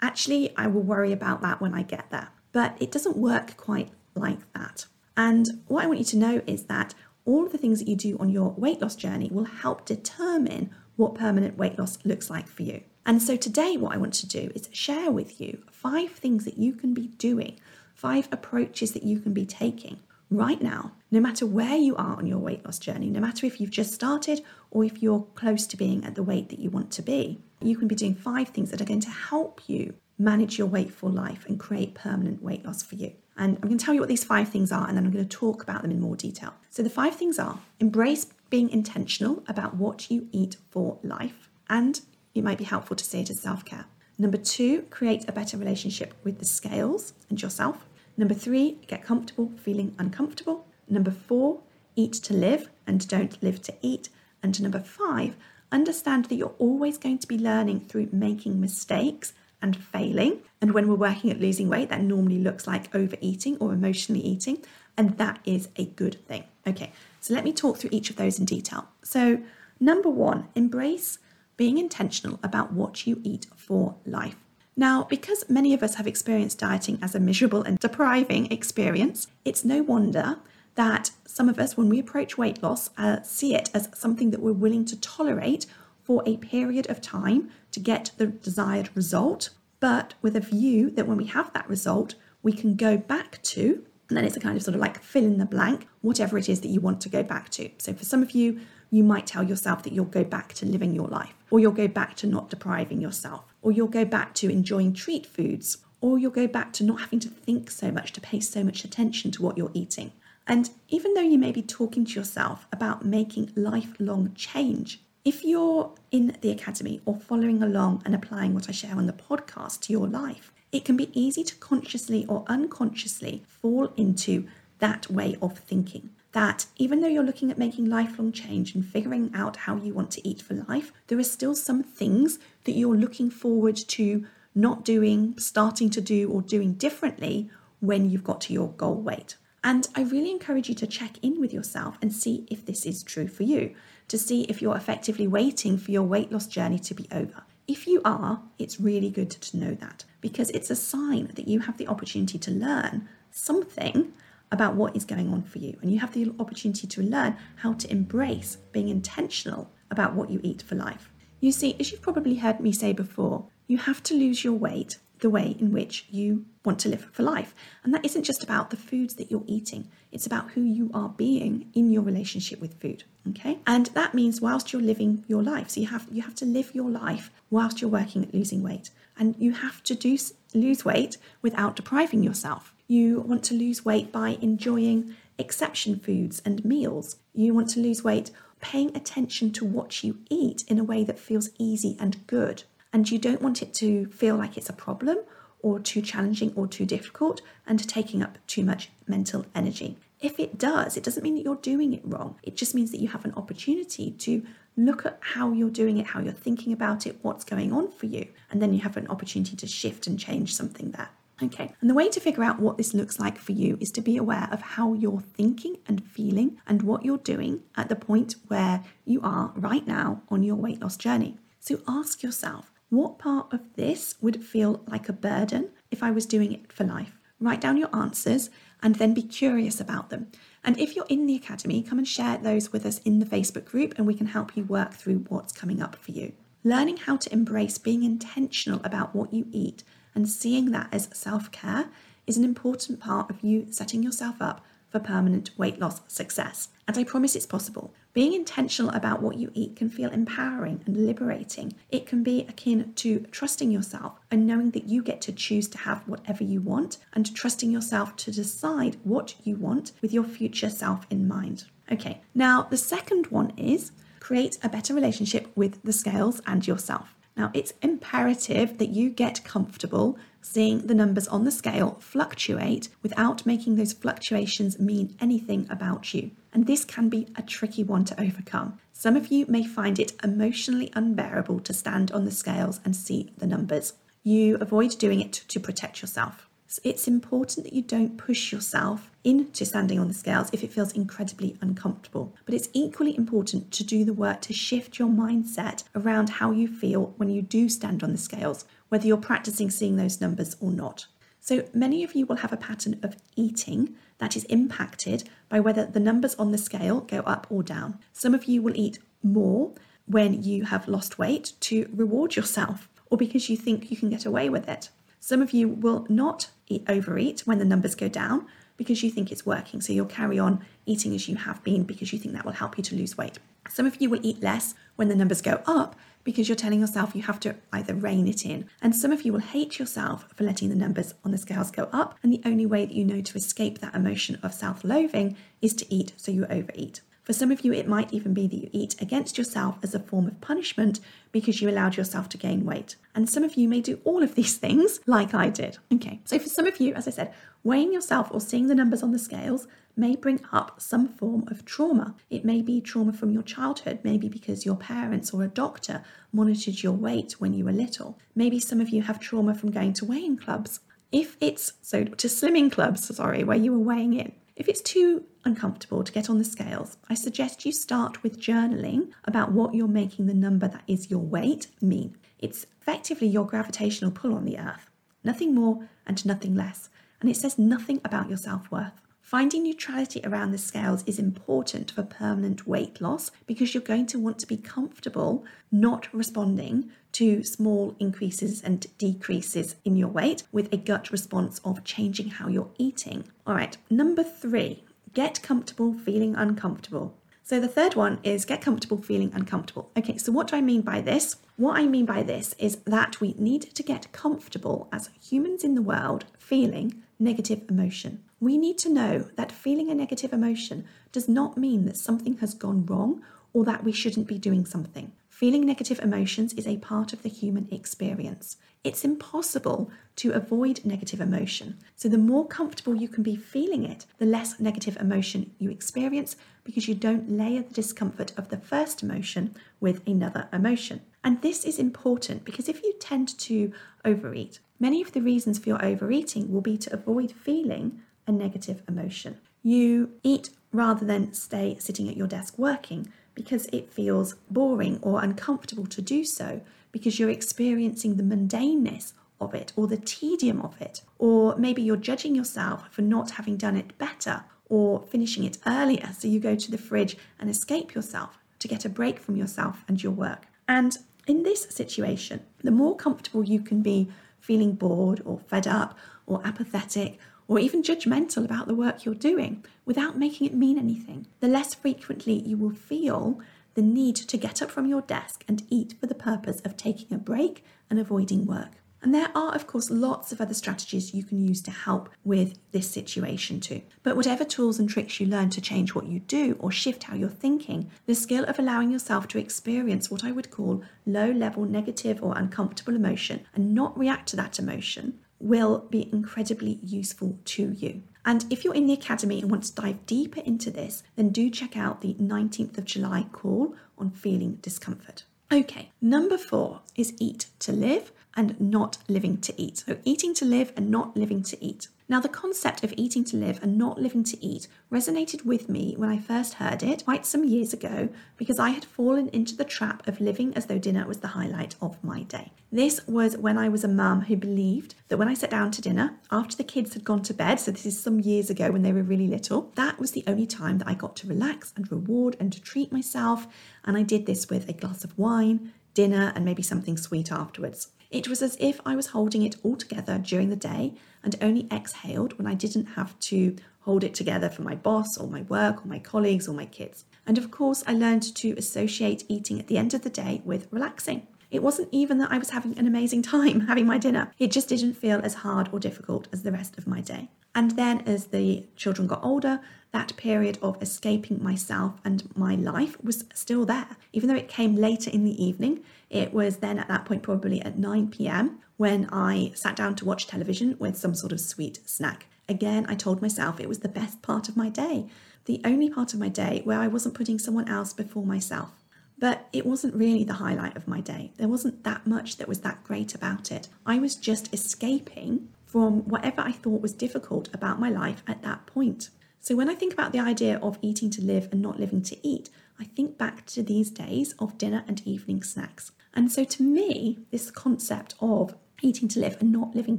actually 0.03 0.56
I 0.56 0.67
will 0.67 0.82
worry 0.82 1.12
about 1.12 1.43
that 1.43 1.61
when 1.61 1.75
I 1.75 1.82
get 1.82 2.11
there. 2.11 2.29
But 2.53 2.76
it 2.81 2.91
doesn't 2.91 3.17
work 3.17 3.56
quite 3.56 3.91
like 4.15 4.53
that. 4.55 4.87
And 5.17 5.47
what 5.67 5.85
I 5.85 5.87
want 5.87 6.00
you 6.00 6.05
to 6.06 6.17
know 6.17 6.43
is 6.47 6.65
that 6.65 6.94
all 7.25 7.44
of 7.44 7.53
the 7.53 7.59
things 7.59 7.79
that 7.79 7.88
you 7.88 7.97
do 7.97 8.17
on 8.19 8.31
your 8.31 8.50
weight 8.50 8.81
loss 8.81 8.97
journey 8.97 9.29
will 9.31 9.44
help 9.44 9.85
determine 9.85 10.70
what 10.99 11.15
permanent 11.15 11.56
weight 11.56 11.79
loss 11.79 11.97
looks 12.05 12.29
like 12.29 12.49
for 12.49 12.65
you. 12.65 12.83
And 13.06 13.23
so 13.23 13.37
today, 13.37 13.77
what 13.77 13.95
I 13.95 13.99
want 13.99 14.15
to 14.15 14.27
do 14.27 14.50
is 14.55 14.69
share 14.73 15.11
with 15.11 15.41
you 15.41 15.62
five 15.71 16.11
things 16.11 16.45
that 16.45 16.59
you 16.59 16.75
can 16.75 16.93
be 16.93 17.06
doing, 17.06 17.59
five 17.95 18.29
approaches 18.33 18.93
that 18.93 19.05
you 19.05 19.21
can 19.21 19.33
be 19.33 19.47
taking 19.47 20.00
right 20.29 20.61
now, 20.61 20.93
no 21.11 21.21
matter 21.21 21.47
where 21.47 21.77
you 21.77 21.97
are 21.97 22.17
on 22.17 22.27
your 22.27 22.39
weight 22.39 22.65
loss 22.65 22.79
journey, 22.79 23.09
no 23.09 23.21
matter 23.21 23.47
if 23.47 23.61
you've 23.61 23.71
just 23.71 23.95
started 23.95 24.43
or 24.73 24.85
if 24.85 25.00
you're 25.00 25.25
close 25.37 25.67
to 25.69 25.77
being 25.77 26.05
at 26.05 26.17
the 26.17 26.23
weight 26.23 26.49
that 26.50 26.59
you 26.59 26.69
want 26.69 26.91
to 26.91 27.03
be, 27.03 27.41
you 27.62 27.77
can 27.77 27.89
be 27.89 27.94
doing 27.94 28.15
five 28.15 28.49
things 28.49 28.71
that 28.71 28.81
are 28.81 28.85
going 28.85 29.01
to 29.01 29.11
help 29.11 29.62
you 29.69 29.94
manage 30.19 30.59
your 30.59 30.67
weight 30.67 30.93
for 30.93 31.11
life 31.11 31.47
and 31.47 31.61
create 31.61 31.94
permanent 31.94 32.43
weight 32.43 32.67
loss 32.67 32.83
for 32.83 32.97
you. 32.97 33.12
And 33.37 33.56
I'm 33.56 33.69
going 33.69 33.79
to 33.79 33.85
tell 33.85 33.94
you 33.94 34.01
what 34.01 34.09
these 34.09 34.25
five 34.25 34.49
things 34.49 34.73
are, 34.73 34.89
and 34.89 34.97
then 34.97 35.06
I'm 35.06 35.12
going 35.12 35.27
to 35.27 35.37
talk 35.37 35.62
about 35.62 35.83
them 35.83 35.93
in 35.93 36.01
more 36.01 36.17
detail. 36.17 36.55
So, 36.71 36.83
the 36.83 36.91
five 36.91 37.15
things 37.15 37.39
are 37.39 37.61
embrace 37.79 38.27
being 38.50 38.71
intentional 38.71 39.43
about 39.47 39.75
what 39.77 40.11
you 40.11 40.29
eat 40.33 40.56
for 40.71 40.99
life, 41.03 41.50
and 41.69 42.00
it 42.35 42.45
might 42.45 42.59
be 42.59 42.65
helpful 42.65 42.97
to 42.97 43.05
see 43.05 43.21
it 43.21 43.31
as 43.31 43.41
self 43.41 43.65
care. 43.65 43.87
Number 44.19 44.37
two, 44.37 44.83
create 44.91 45.29
a 45.29 45.33
better 45.33 45.56
relationship 45.56 46.15
with 46.25 46.39
the 46.39 46.45
scales 46.45 47.12
and 47.31 47.41
yourself. 47.41 47.87
Number 48.17 48.35
three, 48.35 48.79
get 48.89 49.05
comfortable 49.05 49.53
feeling 49.56 49.95
uncomfortable. 49.99 50.67
Number 50.89 51.12
four, 51.12 51.61
eat 51.95 52.15
to 52.15 52.35
live 52.35 52.69
and 52.87 53.06
don't 53.06 53.41
live 53.43 53.62
to 53.62 53.75
eat. 53.81 54.09
And 54.43 54.61
number 54.61 54.81
five, 54.81 55.37
understand 55.71 56.27
that 56.27 56.35
you're 56.35 56.55
always 56.59 56.99
going 56.99 57.19
to 57.19 57.29
be 57.29 57.39
learning 57.39 57.87
through 57.87 58.09
making 58.12 58.61
mistakes 58.61 59.35
and 59.62 59.77
failing. 59.77 60.41
And 60.61 60.73
when 60.73 60.89
we're 60.89 60.94
working 60.94 61.31
at 61.31 61.41
losing 61.41 61.69
weight, 61.69 61.91
that 61.91 62.03
normally 62.03 62.39
looks 62.39 62.67
like 62.67 62.94
overeating 62.94 63.56
or 63.59 63.73
emotionally 63.73 64.21
eating. 64.21 64.65
And 64.99 65.17
that 65.17 65.39
is 65.45 65.71
a 65.77 65.87
good 65.87 66.23
thing. 66.27 66.45
Okay, 66.67 66.93
so 67.21 67.33
let 67.33 67.45
me 67.45 67.53
talk 67.53 67.79
through 67.79 67.91
each 67.93 68.11
of 68.11 68.17
those 68.17 68.39
in 68.39 68.45
detail. 68.45 68.89
So, 69.03 69.41
number 69.81 70.11
one, 70.11 70.49
embrace 70.55 71.19
being 71.56 71.79
intentional 71.79 72.39
about 72.43 72.73
what 72.73 73.06
you 73.06 73.21
eat 73.25 73.47
for 73.56 73.95
life. 74.05 74.37
Now, 74.77 75.05
because 75.05 75.49
many 75.49 75.73
of 75.73 75.83
us 75.83 75.95
have 75.97 76.06
experienced 76.06 76.59
dieting 76.59 76.99
as 77.00 77.15
a 77.15 77.21
miserable 77.21 77.62
and 77.62 77.79
depriving 77.79 78.50
experience, 78.53 79.27
it's 79.45 79.65
no 79.65 79.83
wonder 79.83 80.39
that 80.75 81.11
some 81.27 81.49
of 81.49 81.59
us, 81.59 81.77
when 81.77 81.89
we 81.89 81.99
approach 81.99 82.39
weight 82.39 82.62
loss, 82.62 82.91
uh, 82.97 83.23
see 83.23 83.55
it 83.55 83.71
as 83.75 83.89
something 83.94 84.31
that 84.31 84.41
we're 84.41 84.53
willing 84.53 84.85
to 84.85 85.01
tolerate 85.01 85.67
for 86.05 86.23
a 86.27 86.37
period 86.37 86.89
of 86.89 87.01
time 87.01 87.51
to 87.73 87.81
get 87.81 88.12
the 88.19 88.27
desired 88.27 88.89
result, 88.94 89.51
but 89.81 90.15
with 90.23 90.37
a 90.37 90.41
view 90.41 90.91
that 90.91 91.06
when 91.06 91.17
we 91.17 91.27
have 91.27 91.53
that 91.53 91.69
result, 91.69 92.15
we 92.43 92.53
can 92.53 92.77
go 92.77 92.97
back 92.97 93.43
to, 93.43 93.85
and 94.08 94.16
then 94.16 94.25
it's 94.25 94.37
a 94.37 94.40
kind 94.40 94.56
of 94.56 94.62
sort 94.62 94.75
of 94.75 94.81
like 94.81 95.02
fill 95.02 95.25
in 95.25 95.38
the 95.38 95.44
blank, 95.44 95.87
whatever 96.00 96.38
it 96.38 96.49
is 96.49 96.60
that 96.62 96.69
you 96.69 96.81
want 96.81 97.00
to 97.02 97.08
go 97.08 97.22
back 97.22 97.50
to. 97.50 97.70
So 97.78 97.93
for 97.93 98.05
some 98.05 98.22
of 98.22 98.32
you, 98.32 98.60
you 98.90 99.05
might 99.05 99.26
tell 99.26 99.43
yourself 99.43 99.82
that 99.82 99.93
you'll 99.93 100.06
go 100.06 100.25
back 100.25 100.55
to 100.55 100.66
living 100.66 100.94
your 100.94 101.08
life, 101.08 101.34
or 101.50 101.60
you'll 101.60 101.72
go 101.72 101.88
back 101.88 102.16
to 102.16 102.26
not 102.26 102.49
depriving 102.49 103.00
yourself, 103.00 103.44
or 103.60 103.70
you'll 103.70 103.87
go 103.87 104.05
back 104.05 104.34
to 104.34 104.50
enjoying 104.50 104.94
treat 104.94 105.26
foods, 105.26 105.78
or 106.00 106.19
you'll 106.19 106.31
go 106.31 106.46
back 106.46 106.72
to 106.75 106.84
not 106.84 107.00
having 107.00 107.20
to 107.20 107.28
think 107.28 107.70
so 107.70 107.90
much, 107.90 108.12
to 108.12 108.20
pay 108.20 108.40
so 108.40 108.64
much 108.64 108.84
attention 108.84 109.31
to 109.32 109.43
what 109.43 109.58
you're 109.58 109.70
eating. 109.75 110.12
And 110.46 110.70
even 110.88 111.12
though 111.12 111.20
you 111.20 111.37
may 111.37 111.52
be 111.52 111.60
talking 111.60 112.06
to 112.06 112.12
yourself 112.12 112.66
about 112.72 113.05
making 113.05 113.52
lifelong 113.55 114.32
change, 114.34 115.02
if 115.25 115.44
you're 115.44 115.94
in 116.10 116.38
the 116.40 116.50
academy 116.50 117.02
or 117.05 117.14
following 117.14 117.62
along 117.62 118.00
and 118.06 118.14
applying 118.14 118.55
what 118.55 118.70
I 118.70 118.72
share 118.72 118.96
on 118.96 119.06
the 119.06 119.12
podcast 119.12 119.81
to 119.82 119.93
your 119.93 120.06
life, 120.06 120.50
it 120.73 120.85
can 120.85 120.97
be 120.97 121.11
easy 121.19 121.43
to 121.44 121.55
consciously 121.56 122.26
or 122.29 122.44
unconsciously 122.47 123.43
fall 123.47 123.93
into 123.97 124.47
that 124.79 125.11
way 125.11 125.37
of 125.41 125.59
thinking 125.59 126.11
that 126.32 126.67
even 126.76 127.00
though 127.00 127.09
you're 127.09 127.25
looking 127.25 127.50
at 127.50 127.59
making 127.59 127.88
lifelong 127.88 128.32
change 128.32 128.75
and 128.75 128.85
figuring 128.85 129.31
out 129.35 129.56
how 129.56 129.76
you 129.76 129.94
want 129.94 130.11
to 130.11 130.29
eat 130.29 130.43
for 130.43 130.55
life, 130.69 130.93
there 131.06 131.19
are 131.19 131.25
still 131.25 131.55
some 131.55 131.82
things 131.82 132.38
that 132.65 132.73
you're 132.73 132.97
looking 132.97 133.31
forward 133.31 133.76
to 133.76 134.26
not 134.55 134.85
doing, 134.85 135.35
starting 135.38 135.88
to 135.91 136.00
do, 136.00 136.31
or 136.31 136.43
doing 136.43 136.75
differently 136.75 137.50
when 137.81 138.11
you've 138.11 138.25
got 138.25 138.41
to 138.43 138.53
your 138.53 138.69
goal 138.73 138.97
weight. 138.97 139.37
And 139.65 139.88
I 139.94 140.03
really 140.03 140.31
encourage 140.31 140.69
you 140.69 140.75
to 140.76 140.87
check 140.87 141.19
in 141.23 141.41
with 141.41 141.53
yourself 141.53 141.97
and 142.00 142.12
see 142.12 142.47
if 142.50 142.65
this 142.65 142.87
is 142.87 143.03
true 143.03 143.29
for 143.29 143.43
you, 143.43 143.75
to 144.09 144.19
see 144.19 144.43
if 144.43 144.62
you're 144.62 144.76
effectively 144.76 145.26
waiting 145.26 145.79
for 145.79 145.91
your 145.91 146.05
weight 146.05 146.31
loss 146.31 146.47
journey 146.47 146.79
to 146.81 146.94
be 146.94 147.09
over. 147.11 147.44
If 147.69 147.87
you 147.87 148.00
are, 148.03 148.41
it's 148.59 148.81
really 148.81 149.11
good 149.11 149.31
to 149.31 149.56
know 149.59 149.75
that 149.75 150.06
because 150.23 150.49
it's 150.50 150.70
a 150.70 150.75
sign 150.75 151.31
that 151.35 151.47
you 151.47 151.61
have 151.61 151.76
the 151.76 151.87
opportunity 151.87 152.38
to 152.38 152.50
learn 152.50 153.06
something 153.31 154.15
about 154.50 154.75
what 154.75 154.97
is 154.97 155.05
going 155.05 155.31
on 155.31 155.43
for 155.43 155.59
you. 155.59 155.76
And 155.82 155.93
you 155.93 156.00
have 156.00 156.15
the 156.15 156.32
opportunity 156.41 156.87
to 156.87 157.03
learn 157.03 157.37
how 157.56 157.75
to 157.75 157.91
embrace 157.91 158.56
being 158.73 158.88
intentional 158.88 159.70
about 159.91 160.15
what 160.15 160.31
you 160.31 160.41
eat 160.43 160.62
for 160.62 160.76
life. 160.76 161.11
You 161.41 161.53
see, 161.53 161.76
as 161.79 161.93
you've 161.93 162.00
probably 162.00 162.37
heard 162.37 162.59
me 162.59 162.73
say 162.73 162.94
before, 162.94 163.44
you 163.67 163.76
have 163.76 164.03
to 164.05 164.15
lose 164.15 164.43
your 164.43 164.55
weight 164.55 164.97
the 165.20 165.31
way 165.31 165.56
in 165.59 165.73
which 165.73 166.06
you 166.11 166.44
want 166.65 166.79
to 166.81 166.88
live 166.88 167.09
for 167.12 167.23
life. 167.23 167.55
And 167.82 167.93
that 167.94 168.05
isn't 168.05 168.25
just 168.25 168.43
about 168.43 168.70
the 168.70 168.76
foods 168.76 169.15
that 169.15 169.31
you're 169.31 169.44
eating, 169.47 169.91
it's 170.12 170.26
about 170.26 170.50
who 170.50 170.62
you 170.62 170.91
are 170.94 171.09
being 171.11 171.70
in 171.75 171.91
your 171.91 172.03
relationship 172.03 172.61
with 172.61 172.81
food. 172.81 173.05
Okay? 173.31 173.59
And 173.67 173.87
that 173.87 174.15
means 174.15 174.41
whilst 174.41 174.73
you're 174.73 174.82
living 174.82 175.25
your 175.29 175.43
life. 175.43 175.70
So 175.70 175.81
you 175.81 175.88
have 175.88 176.06
you 176.11 176.23
have 176.23 176.35
to 176.37 176.44
live 176.44 176.75
your 176.75 176.91
life 176.91 177.31
whilst 177.50 177.81
you're 177.81 177.91
working 177.91 178.25
at 178.25 178.35
losing 178.35 178.62
weight. 178.62 178.91
And 179.19 179.35
you 179.38 179.53
have 179.53 179.82
to 179.85 179.94
do 179.94 180.17
lose 180.55 180.85
weight 180.85 181.19
without 181.43 181.76
depriving 181.76 182.23
yourself. 182.23 182.75
You 182.87 183.20
want 183.20 183.44
to 183.44 183.55
lose 183.55 183.85
weight 183.85 184.12
by 184.12 184.38
enjoying 184.41 185.15
exception 185.38 185.99
foods 185.99 186.41
and 186.44 186.65
meals. 186.65 187.17
You 187.35 187.55
want 187.55 187.69
to 187.70 187.81
lose 187.81 188.03
weight 188.03 188.31
paying 188.61 188.97
attention 188.97 189.53
to 189.53 189.65
what 189.65 190.03
you 190.03 190.19
eat 190.31 190.65
in 190.69 190.79
a 190.79 190.85
way 190.85 191.05
that 191.05 191.19
feels 191.19 191.50
easy 191.59 191.97
and 192.00 192.26
good. 192.26 192.65
And 192.93 193.11
you 193.11 193.19
don't 193.19 193.43
want 193.43 193.62
it 193.62 193.75
to 193.75 194.06
feel 194.06 194.37
like 194.37 194.56
it's 194.56 194.70
a 194.70 194.75
problem 194.75 195.19
or 195.61 195.81
too 195.81 196.00
challenging 196.00 196.52
or 196.55 196.67
too 196.67 196.87
difficult 196.87 197.40
and 197.67 197.87
taking 197.88 198.23
up 198.23 198.38
too 198.46 198.64
much 198.64 198.90
mental 199.06 199.46
energy. 199.55 199.99
If 200.20 200.40
it 200.40 200.58
does, 200.58 200.96
it 200.96 201.05
doesn't 201.05 201.23
mean 201.23 201.37
that 201.37 201.44
you're 201.44 201.56
doing 201.56 201.93
it 201.93 202.02
wrong. 202.05 202.37
It 202.43 202.56
just 202.56 202.75
means 202.75 202.90
that 202.90 203.00
you 203.00 203.08
have 203.08 203.25
an 203.25 203.35
opportunity 203.37 204.12
to 204.12 204.44
look 204.76 205.05
at 205.05 205.19
how 205.20 205.52
you're 205.52 205.70
doing 205.70 205.99
it, 205.99 206.06
how 206.06 206.20
you're 206.20 206.32
thinking 206.32 206.73
about 206.73 207.06
it, 207.06 207.19
what's 207.23 207.44
going 207.44 207.73
on 207.73 207.90
for 207.90 208.06
you. 208.06 208.26
And 208.50 208.62
then 208.62 208.73
you 208.73 208.81
have 208.81 208.96
an 208.96 209.08
opportunity 209.08 209.56
to 209.56 209.67
shift 209.67 210.06
and 210.06 210.19
change 210.19 210.55
something 210.55 210.93
there. 210.93 211.11
Okay, 211.41 211.73
and 211.81 211.88
the 211.88 211.94
way 211.94 212.08
to 212.08 212.19
figure 212.19 212.43
out 212.43 212.58
what 212.58 212.79
this 212.79 212.94
looks 212.94 213.20
like 213.20 213.38
for 213.38 213.52
you 213.52 213.79
is 213.81 213.93
to 213.93 214.00
be 214.00 214.17
aware 214.17 214.49
of 214.50 214.61
how 214.61 214.93
you're 214.93 215.20
thinking 215.20 215.76
and 215.87 216.05
feeling 216.05 216.61
and 216.67 216.82
what 216.82 217.05
you're 217.05 217.17
doing 217.17 217.62
at 217.76 217.88
the 217.88 217.94
point 217.94 218.34
where 218.49 218.82
you 219.05 219.20
are 219.23 219.52
right 219.55 219.87
now 219.87 220.23
on 220.31 220.43
your 220.43 220.56
weight 220.56 220.81
loss 220.81 220.96
journey. 220.96 221.39
So 221.60 221.81
ask 221.86 222.24
yourself, 222.24 222.72
what 222.91 223.19
part 223.19 223.53
of 223.53 223.61
this 223.75 224.15
would 224.21 224.43
feel 224.43 224.83
like 224.87 225.09
a 225.09 225.13
burden 225.13 225.71
if 225.91 226.03
I 226.03 226.11
was 226.11 226.25
doing 226.25 226.53
it 226.53 226.73
for 226.73 226.85
life? 226.85 227.19
Write 227.41 227.61
down 227.61 227.77
your 227.77 227.95
answers 227.95 228.51
and 228.83 228.95
then 228.95 229.15
be 229.15 229.23
curious 229.23 229.81
about 229.81 230.11
them. 230.11 230.29
And 230.65 230.79
if 230.79 230.97
you're 230.97 231.07
in 231.09 231.27
the 231.27 231.37
academy, 231.37 231.83
come 231.83 231.99
and 231.99 232.09
share 232.09 232.39
those 232.39 232.73
with 232.73 232.87
us 232.87 232.99
in 233.01 233.19
the 233.19 233.27
Facebook 233.27 233.65
group 233.65 233.95
and 233.97 234.07
we 234.07 234.15
can 234.15 234.29
help 234.29 234.57
you 234.57 234.65
work 234.65 234.95
through 234.95 235.25
what's 235.29 235.53
coming 235.53 235.83
up 235.83 235.97
for 235.97 236.13
you. 236.13 236.33
Learning 236.65 236.97
how 236.97 237.17
to 237.19 237.33
embrace 237.33 237.79
being 237.79 238.03
intentional 238.03 238.81
about 238.83 239.15
what 239.15 239.33
you 239.33 239.47
eat 239.53 239.85
and 240.15 240.29
seeing 240.29 240.73
that 240.73 240.89
as 240.91 241.09
self 241.13 241.51
care 241.53 241.91
is 242.27 242.37
an 242.37 242.45
important 242.45 243.01
part 243.01 243.31
of 243.31 243.43
you 243.43 243.67
setting 243.71 244.03
yourself 244.03 244.37
up 244.41 244.65
for 244.91 244.99
permanent 244.99 245.51
weight 245.57 245.79
loss 245.79 246.01
success. 246.09 246.69
And 246.87 246.97
I 246.97 247.05
promise 247.05 247.37
it's 247.37 247.47
possible. 247.47 247.93
Being 248.19 248.34
intentional 248.34 248.91
about 248.96 249.22
what 249.22 249.37
you 249.37 249.53
eat 249.55 249.77
can 249.77 249.89
feel 249.89 250.10
empowering 250.10 250.82
and 250.87 251.06
liberating. 251.06 251.75
It 251.89 252.05
can 252.05 252.25
be 252.25 252.41
akin 252.48 252.93
to 252.94 253.20
trusting 253.31 253.70
yourself 253.70 254.19
and 254.29 254.44
knowing 254.44 254.72
that 254.72 254.89
you 254.89 255.05
get 255.05 255.20
to 255.20 255.32
choose 255.32 255.69
to 255.69 255.79
have 255.79 256.03
whatever 256.08 256.43
you 256.43 256.60
want 256.60 256.98
and 257.13 257.32
trusting 257.32 257.70
yourself 257.70 258.17
to 258.17 258.32
decide 258.32 258.96
what 259.05 259.37
you 259.44 259.55
want 259.55 259.93
with 260.03 260.13
your 260.13 260.25
future 260.25 260.69
self 260.69 261.06
in 261.10 261.29
mind. 261.29 261.67
Okay, 261.93 262.20
now 262.34 262.63
the 262.63 262.77
second 262.77 263.29
one 263.29 263.53
is 263.56 263.93
create 264.19 264.58
a 264.65 264.69
better 264.69 264.94
relationship 264.94 265.46
with 265.55 265.81
the 265.84 265.93
scales 265.93 266.43
and 266.44 266.67
yourself. 266.67 267.15
Now, 267.39 267.53
it's 267.55 267.73
imperative 267.83 268.79
that 268.79 268.89
you 268.89 269.11
get 269.11 269.45
comfortable 269.45 270.19
seeing 270.43 270.89
the 270.89 270.95
numbers 270.95 271.29
on 271.29 271.45
the 271.45 271.53
scale 271.53 271.97
fluctuate 272.01 272.89
without 273.01 273.47
making 273.47 273.77
those 273.77 273.93
fluctuations 273.93 274.81
mean 274.81 275.17
anything 275.21 275.69
about 275.71 276.13
you. 276.13 276.33
And 276.53 276.67
this 276.67 276.85
can 276.85 277.09
be 277.09 277.29
a 277.37 277.43
tricky 277.43 277.85
one 277.85 278.05
to 278.07 278.21
overcome. 278.21 278.81
Some 278.93 279.17
of 279.17 279.29
you 279.29 279.47
may 279.47 279.65
find 279.65 280.01
it 280.01 280.15
emotionally 280.25 280.91
unbearable 280.95 281.61
to 281.61 281.73
stand 281.73 282.11
on 282.11 282.25
the 282.25 282.33
scales 282.33 282.81
and 282.85 282.97
see 282.97 283.33
the 283.39 283.47
numbers. 283.47 283.93
You 284.25 284.57
avoid 284.57 284.99
doing 284.99 285.21
it 285.21 285.45
to 285.47 285.61
protect 285.61 286.03
yourself. 286.03 286.47
So 286.70 286.82
it's 286.84 287.08
important 287.08 287.65
that 287.65 287.72
you 287.72 287.81
don't 287.81 288.19
push 288.19 288.53
yourself 288.53 289.10
into 289.25 289.65
standing 289.65 289.98
on 289.98 290.06
the 290.06 290.13
scales 290.13 290.51
if 290.53 290.63
it 290.63 290.70
feels 290.70 290.93
incredibly 290.93 291.56
uncomfortable. 291.63 292.34
But 292.44 292.55
it's 292.55 292.69
equally 292.75 293.17
important 293.17 293.72
to 293.72 293.82
do 293.82 294.05
the 294.05 294.13
work 294.13 294.43
to 294.43 294.53
shift 294.53 294.98
your 294.98 295.08
mindset 295.08 295.84
around 295.96 296.29
how 296.29 296.51
you 296.51 296.69
feel 296.69 297.15
when 297.17 297.31
you 297.31 297.41
do 297.41 297.70
stand 297.70 298.03
on 298.03 298.13
the 298.13 298.19
scales, 298.19 298.67
whether 298.91 299.06
you're 299.06 299.17
practicing 299.17 299.70
seeing 299.70 299.96
those 299.96 300.20
numbers 300.20 300.56
or 300.60 300.70
not. 300.70 301.06
So 301.41 301.65
many 301.72 302.05
of 302.05 302.15
you 302.15 302.27
will 302.27 302.37
have 302.37 302.53
a 302.53 302.58
pattern 302.58 303.01
of 303.03 303.17
eating 303.34 303.94
that 304.19 304.37
is 304.37 304.44
impacted 304.44 305.27
by 305.48 305.60
whether 305.60 305.87
the 305.87 306.01
numbers 306.01 306.34
on 306.34 306.53
the 306.53 306.58
scale 306.58 307.01
go 307.01 307.20
up 307.20 307.46
or 307.48 307.63
down. 307.63 307.98
Some 308.13 308.34
of 308.34 308.44
you 308.44 308.60
will 308.60 308.77
eat 308.77 308.98
more 309.22 309.72
when 310.05 310.43
you 310.43 310.67
have 310.67 310.87
lost 310.87 311.19
weight 311.19 311.55
to 311.60 311.89
reward 311.94 312.37
yourself 312.37 312.91
or 313.06 313.17
because 313.17 313.48
you 313.48 313.56
think 313.56 313.91
you 313.91 313.96
can 313.96 314.10
get 314.10 314.27
away 314.27 314.51
with 314.51 314.69
it. 314.69 314.91
Some 315.20 315.41
of 315.41 315.53
you 315.53 315.69
will 315.69 316.06
not 316.10 316.51
overeat 316.89 317.41
when 317.41 317.58
the 317.58 317.65
numbers 317.65 317.94
go 317.94 318.08
down 318.08 318.46
because 318.77 319.03
you 319.03 319.10
think 319.10 319.31
it's 319.31 319.44
working. 319.44 319.81
So 319.81 319.93
you'll 319.93 320.06
carry 320.06 320.39
on 320.39 320.65
eating 320.87 321.15
as 321.15 321.29
you 321.29 321.37
have 321.37 321.63
been 321.63 321.84
because 321.84 322.13
you 322.13 322.19
think 322.19 322.34
that 322.34 322.44
will 322.44 322.53
help 322.53 322.79
you 322.79 322.84
to 322.84 322.96
lose 322.96 323.19
weight. 323.19 323.39
Some 323.69 323.87
of 323.87 324.01
you 324.01 324.08
will 324.08 324.20
eat 324.22 324.43
less 324.43 324.75
when 324.96 325.08
the 325.08 325.17
numbers 325.17 325.43
go 325.43 325.60
up 325.67 325.96
because 326.25 326.48
you're 326.48 326.56
telling 326.56 326.81
yourself 326.81 327.15
you 327.15 327.22
have 327.22 327.41
to 327.41 327.56
either 327.72 327.94
rein 327.94 328.29
it 328.29 328.44
in. 328.44 328.69
And 328.81 328.94
some 328.94 329.13
of 329.13 329.22
you 329.22 329.32
will 329.32 329.41
hate 329.41 329.79
yourself 329.79 330.27
for 330.34 330.44
letting 330.44 330.69
the 330.69 330.75
numbers 330.75 331.15
on 331.25 331.31
the 331.32 331.39
scales 331.39 331.70
go 331.70 331.89
up. 331.93 332.19
And 332.22 332.32
the 332.32 332.43
only 332.44 332.67
way 332.67 332.84
that 332.84 332.94
you 332.94 333.05
know 333.05 333.20
to 333.20 333.37
escape 333.37 333.79
that 333.79 333.94
emotion 333.94 334.39
of 334.43 334.55
self 334.55 334.84
loathing 334.84 335.37
is 335.60 335.75
to 335.75 335.94
eat 335.94 336.13
so 336.17 336.32
you 336.32 336.46
overeat. 336.46 337.01
For 337.29 337.35
some 337.35 337.53
of 337.53 337.63
you, 337.63 337.75
it 337.75 337.87
might 337.87 338.11
even 338.11 338.32
be 338.32 338.47
that 338.47 338.56
you 338.56 338.70
eat 338.73 338.99
against 339.03 339.37
yourself 339.37 339.77
as 339.82 339.94
a 339.94 339.99
form 339.99 340.29
of 340.29 340.41
punishment 340.41 340.99
because 341.31 341.61
you 341.61 341.69
allowed 341.69 341.99
yourself 341.99 342.27
to 342.31 342.39
gain 342.39 342.65
weight. 342.65 342.97
And 343.15 343.29
some 343.29 343.44
of 343.44 343.55
you 343.55 343.69
may 343.69 343.82
do 343.82 344.01
all 344.05 344.23
of 344.23 344.35
these 344.35 344.56
things 344.67 345.01
like 345.05 345.35
I 345.35 345.51
did. 345.51 345.77
Okay, 345.93 346.23
so 346.25 346.39
for 346.39 346.49
some 346.49 346.67
of 346.67 346.81
you, 346.81 346.94
as 346.94 347.06
I 347.06 347.11
said, 347.11 347.35
weighing 347.63 347.93
yourself 347.93 348.29
or 348.31 348.41
seeing 348.41 348.69
the 348.69 348.75
numbers 348.75 349.03
on 349.03 349.13
the 349.13 349.19
scales 349.19 349.69
may 349.94 350.17
bring 350.17 350.41
up 350.53 350.81
some 350.81 351.06
form 351.06 351.44
of 351.49 351.67
trauma. 351.67 352.15
It 352.31 352.47
may 352.47 352.63
be 352.63 352.81
trauma 352.81 353.13
from 353.13 353.31
your 353.31 353.43
childhood, 353.43 353.99
maybe 354.03 354.31
because 354.31 354.65
your 354.65 354.77
parents 354.77 355.35
or 355.35 355.43
a 355.43 355.49
doctor 355.49 356.03
monitored 356.32 356.82
your 356.82 356.94
weight 356.94 357.32
when 357.32 357.53
you 357.53 357.67
were 357.67 357.73
little. 357.73 358.19
Maybe 358.35 358.58
some 358.58 358.81
of 358.81 358.89
you 358.89 359.03
have 359.03 359.20
trauma 359.20 359.55
from 359.55 359.70
going 359.70 359.93
to 359.94 360.06
weighing 360.06 360.39
clubs. 360.39 360.81
If 361.13 361.37
it's 361.43 361.75
so 361.82 362.05
to 362.05 362.27
slimming 362.27 362.73
clubs, 362.73 363.15
sorry, 363.15 363.44
where 363.44 363.58
you 363.58 363.73
were 363.73 363.79
weighing 363.79 364.15
in, 364.15 364.32
if 364.58 364.69
it's 364.69 364.81
too 364.81 365.24
uncomfortable 365.44 366.03
to 366.03 366.10
get 366.10 366.29
on 366.29 366.38
the 366.38 366.44
scales, 366.44 366.98
I 367.08 367.15
suggest 367.15 367.65
you 367.65 367.70
start 367.70 368.24
with 368.24 368.41
journaling 368.41 369.12
about 369.24 369.53
what 369.53 369.72
you're 369.72 369.86
making 369.86 370.27
the 370.27 370.34
number 370.34 370.67
that 370.67 370.82
is 370.88 371.12
your 371.12 371.20
weight 371.20 371.69
mean. 371.81 372.17
It's 372.41 372.67
effectively 372.81 373.29
your 373.29 373.46
gravitational 373.46 374.10
pull 374.10 374.34
on 374.34 374.44
the 374.44 374.58
earth, 374.58 374.91
nothing 375.22 375.55
more 375.55 375.88
and 376.08 376.27
nothing 376.27 376.56
less, 376.56 376.91
and 377.20 377.31
it 377.31 377.36
says 377.36 377.56
nothing 377.56 378.00
about 378.05 378.29
your 378.29 378.36
self 378.36 378.69
worth. 378.69 379.00
Finding 379.20 379.62
neutrality 379.62 380.20
around 380.24 380.50
the 380.50 380.58
scales 380.58 381.05
is 381.06 381.20
important 381.20 381.93
for 381.93 382.03
permanent 382.03 382.67
weight 382.67 383.00
loss 383.00 383.31
because 383.46 383.74
you're 383.74 383.82
going 383.82 384.06
to 384.06 384.19
want 384.19 384.41
to 384.41 384.46
be 384.46 384.56
comfortable 384.56 385.44
not 385.70 386.12
responding 386.12 386.91
to 387.19 387.43
small 387.43 387.96
increases 387.98 388.63
and 388.63 388.87
decreases 388.96 389.75
in 389.84 389.96
your 389.96 390.06
weight 390.06 390.44
with 390.53 390.72
a 390.72 390.77
gut 390.77 391.10
response 391.10 391.60
of 391.65 391.82
changing 391.82 392.29
how 392.29 392.46
you're 392.46 392.70
eating. 392.79 393.25
All 393.44 393.56
right, 393.56 393.77
number 393.91 394.22
three, 394.22 394.84
get 395.15 395.43
comfortable 395.43 395.94
feeling 395.94 396.37
uncomfortable. 396.37 397.17
So 397.43 397.58
the 397.58 397.67
third 397.67 397.96
one 397.96 398.20
is 398.22 398.44
get 398.44 398.63
comfortable 398.63 399.03
feeling 399.03 399.32
uncomfortable. 399.34 399.91
Okay, 399.96 400.17
so 400.17 400.31
what 400.31 400.46
do 400.46 400.55
I 400.55 400.60
mean 400.60 400.82
by 400.82 401.01
this? 401.01 401.34
What 401.56 401.77
I 401.77 401.87
mean 401.87 402.06
by 402.06 402.22
this 402.22 402.55
is 402.56 402.77
that 402.84 403.20
we 403.20 403.34
need 403.37 403.63
to 403.63 403.82
get 403.82 404.13
comfortable 404.13 404.87
as 404.93 405.10
humans 405.20 405.65
in 405.65 405.75
the 405.75 405.82
world 405.82 406.25
feeling 406.39 407.03
negative 407.19 407.63
emotion. 407.69 408.22
We 408.39 408.56
need 408.56 408.79
to 408.79 408.93
know 408.93 409.27
that 409.34 409.51
feeling 409.51 409.91
a 409.91 409.94
negative 409.96 410.32
emotion 410.32 410.84
does 411.10 411.29
not 411.29 411.58
mean 411.58 411.84
that 411.87 411.96
something 411.96 412.37
has 412.37 412.55
gone 412.55 412.87
wrong 412.87 413.25
or 413.53 413.65
that 413.65 413.82
we 413.82 413.91
shouldn't 413.91 414.29
be 414.29 414.39
doing 414.39 414.65
something. 414.65 415.10
Feeling 415.39 415.65
negative 415.65 416.01
emotions 416.01 416.53
is 416.55 416.67
a 416.67 416.79
part 416.79 417.13
of 417.13 417.23
the 417.23 417.29
human 417.29 417.69
experience. 417.71 418.57
It's 418.83 419.05
impossible 419.05 419.89
to 420.17 420.33
avoid 420.33 420.85
negative 420.85 421.21
emotion. 421.21 421.79
So, 421.95 422.09
the 422.09 422.19
more 422.19 422.45
comfortable 422.45 422.97
you 422.97 423.07
can 423.07 423.23
be 423.23 423.37
feeling 423.37 423.85
it, 423.85 424.05
the 424.19 424.27
less 424.27 424.59
negative 424.59 424.97
emotion 424.97 425.53
you 425.61 425.71
experience 425.71 426.35
because 426.65 426.89
you 426.89 426.97
don't 426.97 427.31
layer 427.31 427.63
the 427.63 427.73
discomfort 427.73 428.33
of 428.37 428.49
the 428.49 428.57
first 428.57 429.05
emotion 429.05 429.55
with 429.79 430.03
another 430.09 430.49
emotion. 430.53 431.03
And 431.23 431.41
this 431.41 431.65
is 431.65 431.79
important 431.79 432.45
because 432.45 432.69
if 432.69 432.83
you 432.83 432.95
tend 432.99 433.39
to 433.39 433.73
overeat, 434.05 434.59
many 434.81 435.01
of 435.03 435.13
the 435.13 435.23
reasons 435.23 435.61
for 435.61 435.69
your 435.69 435.85
overeating 435.85 436.53
will 436.53 436.63
be 436.63 436.77
to 436.79 436.93
avoid 436.93 437.31
feeling 437.31 438.01
a 438.27 438.33
negative 438.33 438.83
emotion. 438.89 439.39
You 439.63 440.15
eat 440.25 440.51
rather 440.73 441.07
than 441.07 441.33
stay 441.33 441.77
sitting 441.79 442.09
at 442.09 442.17
your 442.17 442.27
desk 442.27 442.59
working 442.59 443.13
because 443.39 443.67
it 443.67 443.93
feels 443.93 444.35
boring 444.51 444.99
or 445.01 445.23
uncomfortable 445.23 445.87
to 445.87 446.03
do 446.03 446.25
so 446.25 446.61
because 446.91 447.21
you're 447.21 447.31
experiencing 447.31 448.17
the 448.17 448.25
mundaneness 448.25 449.13
of 449.41 449.55
it 449.55 449.73
or 449.77 449.87
the 449.87 449.97
tedium 449.97 450.61
of 450.61 450.75
it. 450.81 451.03
Or 451.21 451.55
maybe 451.57 451.81
you're 451.81 451.97
judging 452.11 452.35
yourself 452.35 452.89
for 452.91 453.03
not 453.03 453.31
having 453.31 453.57
done 453.57 453.77
it 453.77 453.97
better 453.97 454.43
or 454.69 455.05
finishing 455.09 455.45
it 455.45 455.57
earlier. 455.65 456.11
So 456.19 456.27
you 456.27 456.41
go 456.41 456.57
to 456.57 456.71
the 456.71 456.77
fridge 456.77 457.17
and 457.39 457.49
escape 457.49 457.95
yourself 457.95 458.39
to 458.59 458.67
get 458.67 458.85
a 458.85 458.89
break 458.89 459.21
from 459.21 459.37
yourself 459.37 459.85
and 459.87 460.03
your 460.03 460.11
work. 460.11 460.47
And 460.67 460.97
in 461.29 461.45
this 461.45 461.69
situation, 461.71 462.41
the 462.65 462.73
more 462.73 462.97
comfortable 462.97 463.45
you 463.45 463.61
can 463.61 463.83
be 463.83 464.09
feeling 464.41 464.73
bored 464.73 465.23
or 465.25 465.39
fed 465.39 465.69
up 465.69 465.97
or 466.27 466.45
apathetic 466.45 467.21
or 467.48 467.58
even 467.58 467.82
judgmental 467.82 468.44
about 468.44 468.69
the 468.69 468.74
work 468.74 469.05
you're 469.05 469.14
doing 469.14 469.64
without 469.84 470.19
making 470.19 470.46
it 470.46 470.55
mean 470.55 470.78
anything, 470.78 471.26
the 471.40 471.48
less 471.48 471.74
frequently 471.74 472.34
you 472.46 472.56
will 472.56 472.70
feel 472.70 473.40
the 473.74 473.82
need 473.82 474.17
to 474.17 474.36
get 474.36 474.60
up 474.62 474.70
from 474.70 474.86
your 474.86 475.02
desk 475.02 475.44
and 475.48 475.62
eat 475.70 475.94
for 475.98 476.06
the 476.06 476.14
purpose 476.14 476.60
of 476.60 476.76
taking 476.76 477.12
a 477.12 477.19
break 477.19 477.64
and 477.88 477.98
avoiding 477.98 478.44
work. 478.44 478.72
And 479.00 479.14
there 479.14 479.31
are, 479.34 479.55
of 479.55 479.69
course, 479.69 479.90
lots 479.90 480.32
of 480.32 480.40
other 480.40 480.55
strategies 480.55 481.14
you 481.14 481.22
can 481.22 481.38
use 481.38 481.62
to 481.62 481.70
help 481.70 482.08
with 482.24 482.58
this 482.72 482.90
situation 482.90 483.60
too. 483.60 483.82
But 484.02 484.17
whatever 484.17 484.44
tools 484.44 484.81
and 484.81 484.88
tricks 484.88 485.20
you 485.20 485.26
learn 485.28 485.50
to 485.50 485.60
change 485.60 485.94
what 485.94 486.06
you 486.06 486.19
do 486.19 486.56
or 486.58 486.72
shift 486.72 487.05
how 487.05 487.14
you're 487.14 487.28
thinking, 487.28 487.90
the 488.06 488.17
skill 488.17 488.44
of 488.46 488.58
allowing 488.58 488.90
yourself 488.90 489.28
to 489.28 489.38
experience 489.38 490.10
what 490.10 490.24
I 490.24 490.32
would 490.32 490.50
call 490.50 490.82
low 491.06 491.31
level 491.31 491.64
negative 491.64 492.20
or 492.22 492.36
uncomfortable 492.36 492.96
emotion 492.96 493.46
and 493.55 493.72
not 493.72 493.96
react 493.96 494.28
to 494.31 494.36
that 494.36 494.58
emotion 494.58 495.20
will 495.41 495.87
be 495.91 496.09
incredibly 496.13 496.79
useful 496.83 497.39
to 497.45 497.73
you. 497.73 498.03
And 498.25 498.45
if 498.51 498.65
you're 498.65 498.75
in 498.75 498.87
the 498.87 498.93
academy 498.93 499.41
and 499.41 499.51
want 499.51 499.65
to 499.65 499.75
dive 499.75 500.05
deeper 500.07 500.41
into 500.41 500.71
this, 500.71 501.03
then 501.17 501.31
do 501.31 501.49
check 501.51 501.77
out 501.77 502.01
the 502.01 502.15
19th 502.15 502.77
of 502.77 502.85
July 502.85 503.27
call 503.33 503.75
on 503.97 504.11
feeling 504.11 504.59
discomfort. 504.61 505.25
Okay, 505.51 505.93
number 506.03 506.37
four 506.37 506.81
is 506.95 507.15
eat 507.19 507.47
to 507.61 507.73
live 507.73 508.13
and 508.37 508.61
not 508.61 508.99
living 509.09 509.39
to 509.39 509.55
eat. 509.57 509.79
So, 509.79 509.97
eating 510.05 510.35
to 510.35 510.45
live 510.45 510.73
and 510.77 510.91
not 510.91 511.17
living 511.17 511.43
to 511.45 511.65
eat. 511.65 511.89
Now, 512.11 512.20
the 512.20 512.29
concept 512.31 512.83
of 512.83 512.94
eating 512.96 513.22
to 513.24 513.37
live 513.37 513.62
and 513.62 513.77
not 513.77 514.00
living 514.00 514.24
to 514.24 514.42
eat 514.42 514.66
resonated 514.90 515.44
with 515.44 515.68
me 515.68 515.94
when 515.98 516.09
I 516.09 516.16
first 516.18 516.55
heard 516.55 516.83
it 516.83 517.05
quite 517.05 517.27
some 517.27 517.44
years 517.44 517.74
ago 517.74 518.09
because 518.38 518.59
I 518.59 518.70
had 518.70 518.87
fallen 518.87 519.29
into 519.29 519.55
the 519.55 519.64
trap 519.64 520.09
of 520.09 520.18
living 520.18 520.55
as 520.55 520.66
though 520.66 520.79
dinner 520.79 521.07
was 521.07 521.18
the 521.18 521.29
highlight 521.29 521.74
of 521.83 522.03
my 522.03 522.22
day. 522.22 522.50
This 522.72 523.07
was 523.07 523.37
when 523.37 523.59
I 523.59 523.68
was 523.68 523.85
a 523.85 523.88
mum 523.88 524.22
who 524.22 524.37
believed 524.37 524.94
that 525.09 525.18
when 525.18 525.29
I 525.29 525.35
sat 525.35 525.50
down 525.50 525.70
to 525.72 525.83
dinner 525.83 526.18
after 526.31 526.57
the 526.57 526.64
kids 526.64 526.94
had 526.94 527.05
gone 527.05 527.22
to 527.24 527.35
bed, 527.35 527.61
so 527.61 527.72
this 527.72 527.85
is 527.85 528.03
some 528.03 528.20
years 528.20 528.48
ago 528.48 528.70
when 528.70 528.83
they 528.83 528.92
were 528.92 529.03
really 529.03 529.27
little, 529.27 529.70
that 529.74 529.98
was 529.98 530.12
the 530.12 530.24
only 530.27 530.46
time 530.46 530.79
that 530.79 530.88
I 530.88 530.94
got 530.94 531.14
to 531.16 531.29
relax 531.29 531.74
and 531.77 531.92
reward 531.92 532.38
and 532.40 532.50
to 532.55 532.61
treat 532.61 532.90
myself. 532.90 533.46
And 533.85 533.98
I 533.98 534.03
did 534.03 534.24
this 534.24 534.48
with 534.48 534.66
a 534.66 534.72
glass 534.72 535.05
of 535.05 535.18
wine, 535.18 535.74
dinner, 535.92 536.33
and 536.35 536.44
maybe 536.44 536.62
something 536.62 536.96
sweet 536.96 537.31
afterwards. 537.31 537.88
It 538.11 538.29
was 538.29 538.40
as 538.40 538.57
if 538.59 538.81
I 538.87 538.96
was 538.96 539.09
holding 539.09 539.42
it 539.42 539.57
all 539.62 539.77
together 539.77 540.18
during 540.18 540.48
the 540.48 540.57
day 540.57 540.94
and 541.22 541.37
only 541.42 541.68
exhaled 541.70 542.38
when 542.38 542.46
I 542.46 542.55
didn't 542.55 542.87
have 542.87 543.18
to 543.20 543.57
hold 543.81 544.03
it 544.03 544.14
together 544.14 544.48
for 544.48 544.62
my 544.62 544.74
boss 544.74 545.18
or 545.18 545.29
my 545.29 545.42
work 545.42 545.85
or 545.85 545.88
my 545.88 545.98
colleagues 545.98 546.48
or 546.48 546.55
my 546.55 546.66
kids. 546.66 547.05
And 547.27 547.37
of 547.37 547.50
course, 547.50 547.85
I 547.87 547.92
learned 547.92 548.35
to 548.37 548.55
associate 548.57 549.24
eating 549.29 549.59
at 549.59 549.66
the 549.66 549.77
end 549.77 549.92
of 549.92 550.03
the 550.03 550.11
day 550.11 550.40
with 550.44 550.68
relaxing. 550.70 551.27
It 551.50 551.62
wasn't 551.62 551.88
even 551.92 552.18
that 552.18 552.33
I 552.33 552.38
was 552.38 552.50
having 552.50 552.79
an 552.79 552.87
amazing 552.87 553.22
time 553.35 553.61
having 553.61 553.87
my 553.87 553.98
dinner, 553.98 554.33
it 554.38 554.50
just 554.50 554.68
didn't 554.68 554.94
feel 554.94 555.20
as 555.22 555.35
hard 555.35 555.68
or 555.72 555.79
difficult 555.79 556.29
as 556.33 556.42
the 556.42 556.53
rest 556.53 556.79
of 556.79 556.87
my 556.87 557.00
day. 557.00 557.29
And 557.55 557.72
then, 557.72 558.03
as 558.03 558.27
the 558.27 558.66
children 558.77 559.09
got 559.09 559.24
older, 559.24 559.61
that 559.92 560.16
period 560.16 560.59
of 560.61 560.81
escaping 560.83 561.42
myself 561.42 561.95
and 562.05 562.29
my 562.37 562.55
life 562.55 563.03
was 563.03 563.25
still 563.35 563.64
there. 563.64 563.97
Even 564.12 564.29
though 564.29 564.35
it 564.35 564.49
came 564.49 564.77
later 564.77 565.11
in 565.11 565.25
the 565.25 565.42
evening, 565.42 565.81
it 566.11 566.33
was 566.33 566.59
then 566.59 566.79
at 566.79 566.88
that 566.88 567.05
point 567.05 567.23
probably 567.23 567.61
at 567.62 567.79
9 567.79 568.09
pm 568.09 568.59
when 568.77 569.09
I 569.11 569.53
sat 569.55 569.77
down 569.77 569.95
to 569.97 570.05
watch 570.05 570.27
television 570.27 570.77
with 570.79 570.97
some 570.97 571.14
sort 571.14 571.33
of 571.33 571.40
sweet 571.40 571.81
snack. 571.88 572.27
Again, 572.49 572.87
I 572.88 572.95
told 572.95 573.21
myself 573.21 573.61
it 573.61 573.68
was 573.68 573.81
the 573.81 573.88
best 573.88 574.23
part 574.23 574.49
of 574.49 574.57
my 574.57 574.68
day, 574.68 575.07
the 575.47 575.61
only 575.64 575.90
part 575.90 576.14
of 576.14 576.21
my 576.21 576.29
day 576.29 576.62
where 576.64 576.79
I 576.79 576.87
wasn't 576.87 577.14
putting 577.14 577.38
someone 577.38 577.68
else 577.68 577.92
before 577.92 578.25
myself. 578.25 578.71
But 579.18 579.49
it 579.53 579.66
wasn't 579.66 579.97
really 579.97 580.23
the 580.23 580.35
highlight 580.35 580.77
of 580.77 580.87
my 580.87 581.01
day. 581.01 581.33
There 581.38 581.49
wasn't 581.49 581.83
that 581.83 582.07
much 582.07 582.37
that 582.37 582.47
was 582.47 582.61
that 582.61 582.85
great 582.85 583.14
about 583.14 583.51
it. 583.51 583.68
I 583.85 583.99
was 583.99 584.14
just 584.14 584.53
escaping 584.55 585.49
from 585.66 586.09
whatever 586.09 586.40
I 586.40 586.53
thought 586.53 586.81
was 586.81 586.92
difficult 586.92 587.53
about 587.53 587.81
my 587.81 587.90
life 587.90 588.23
at 588.27 588.42
that 588.42 588.66
point. 588.66 589.11
So 589.40 589.57
when 589.57 589.71
I 589.71 589.75
think 589.75 589.92
about 589.92 590.12
the 590.12 590.21
idea 590.21 590.59
of 590.59 590.79
eating 590.83 591.11
to 591.11 591.23
live 591.23 591.49
and 591.51 591.62
not 591.62 591.79
living 591.79 592.03
to 592.03 592.27
eat, 592.27 592.51
I 592.79 592.85
think 592.85 593.18
back 593.18 593.47
to 593.47 593.62
these 593.62 593.90
days 593.90 594.35
of 594.38 594.59
dinner 594.59 594.85
and 594.87 595.01
evening 595.07 595.42
snacks. 595.42 595.92
And 596.14 596.31
so 596.31 596.45
to 596.45 596.62
me, 596.62 597.18
this 597.31 597.51
concept 597.51 598.14
of 598.21 598.55
eating 598.83 599.09
to 599.09 599.21
live 599.21 599.37
and 599.40 599.51
not 599.51 599.75
living 599.75 599.99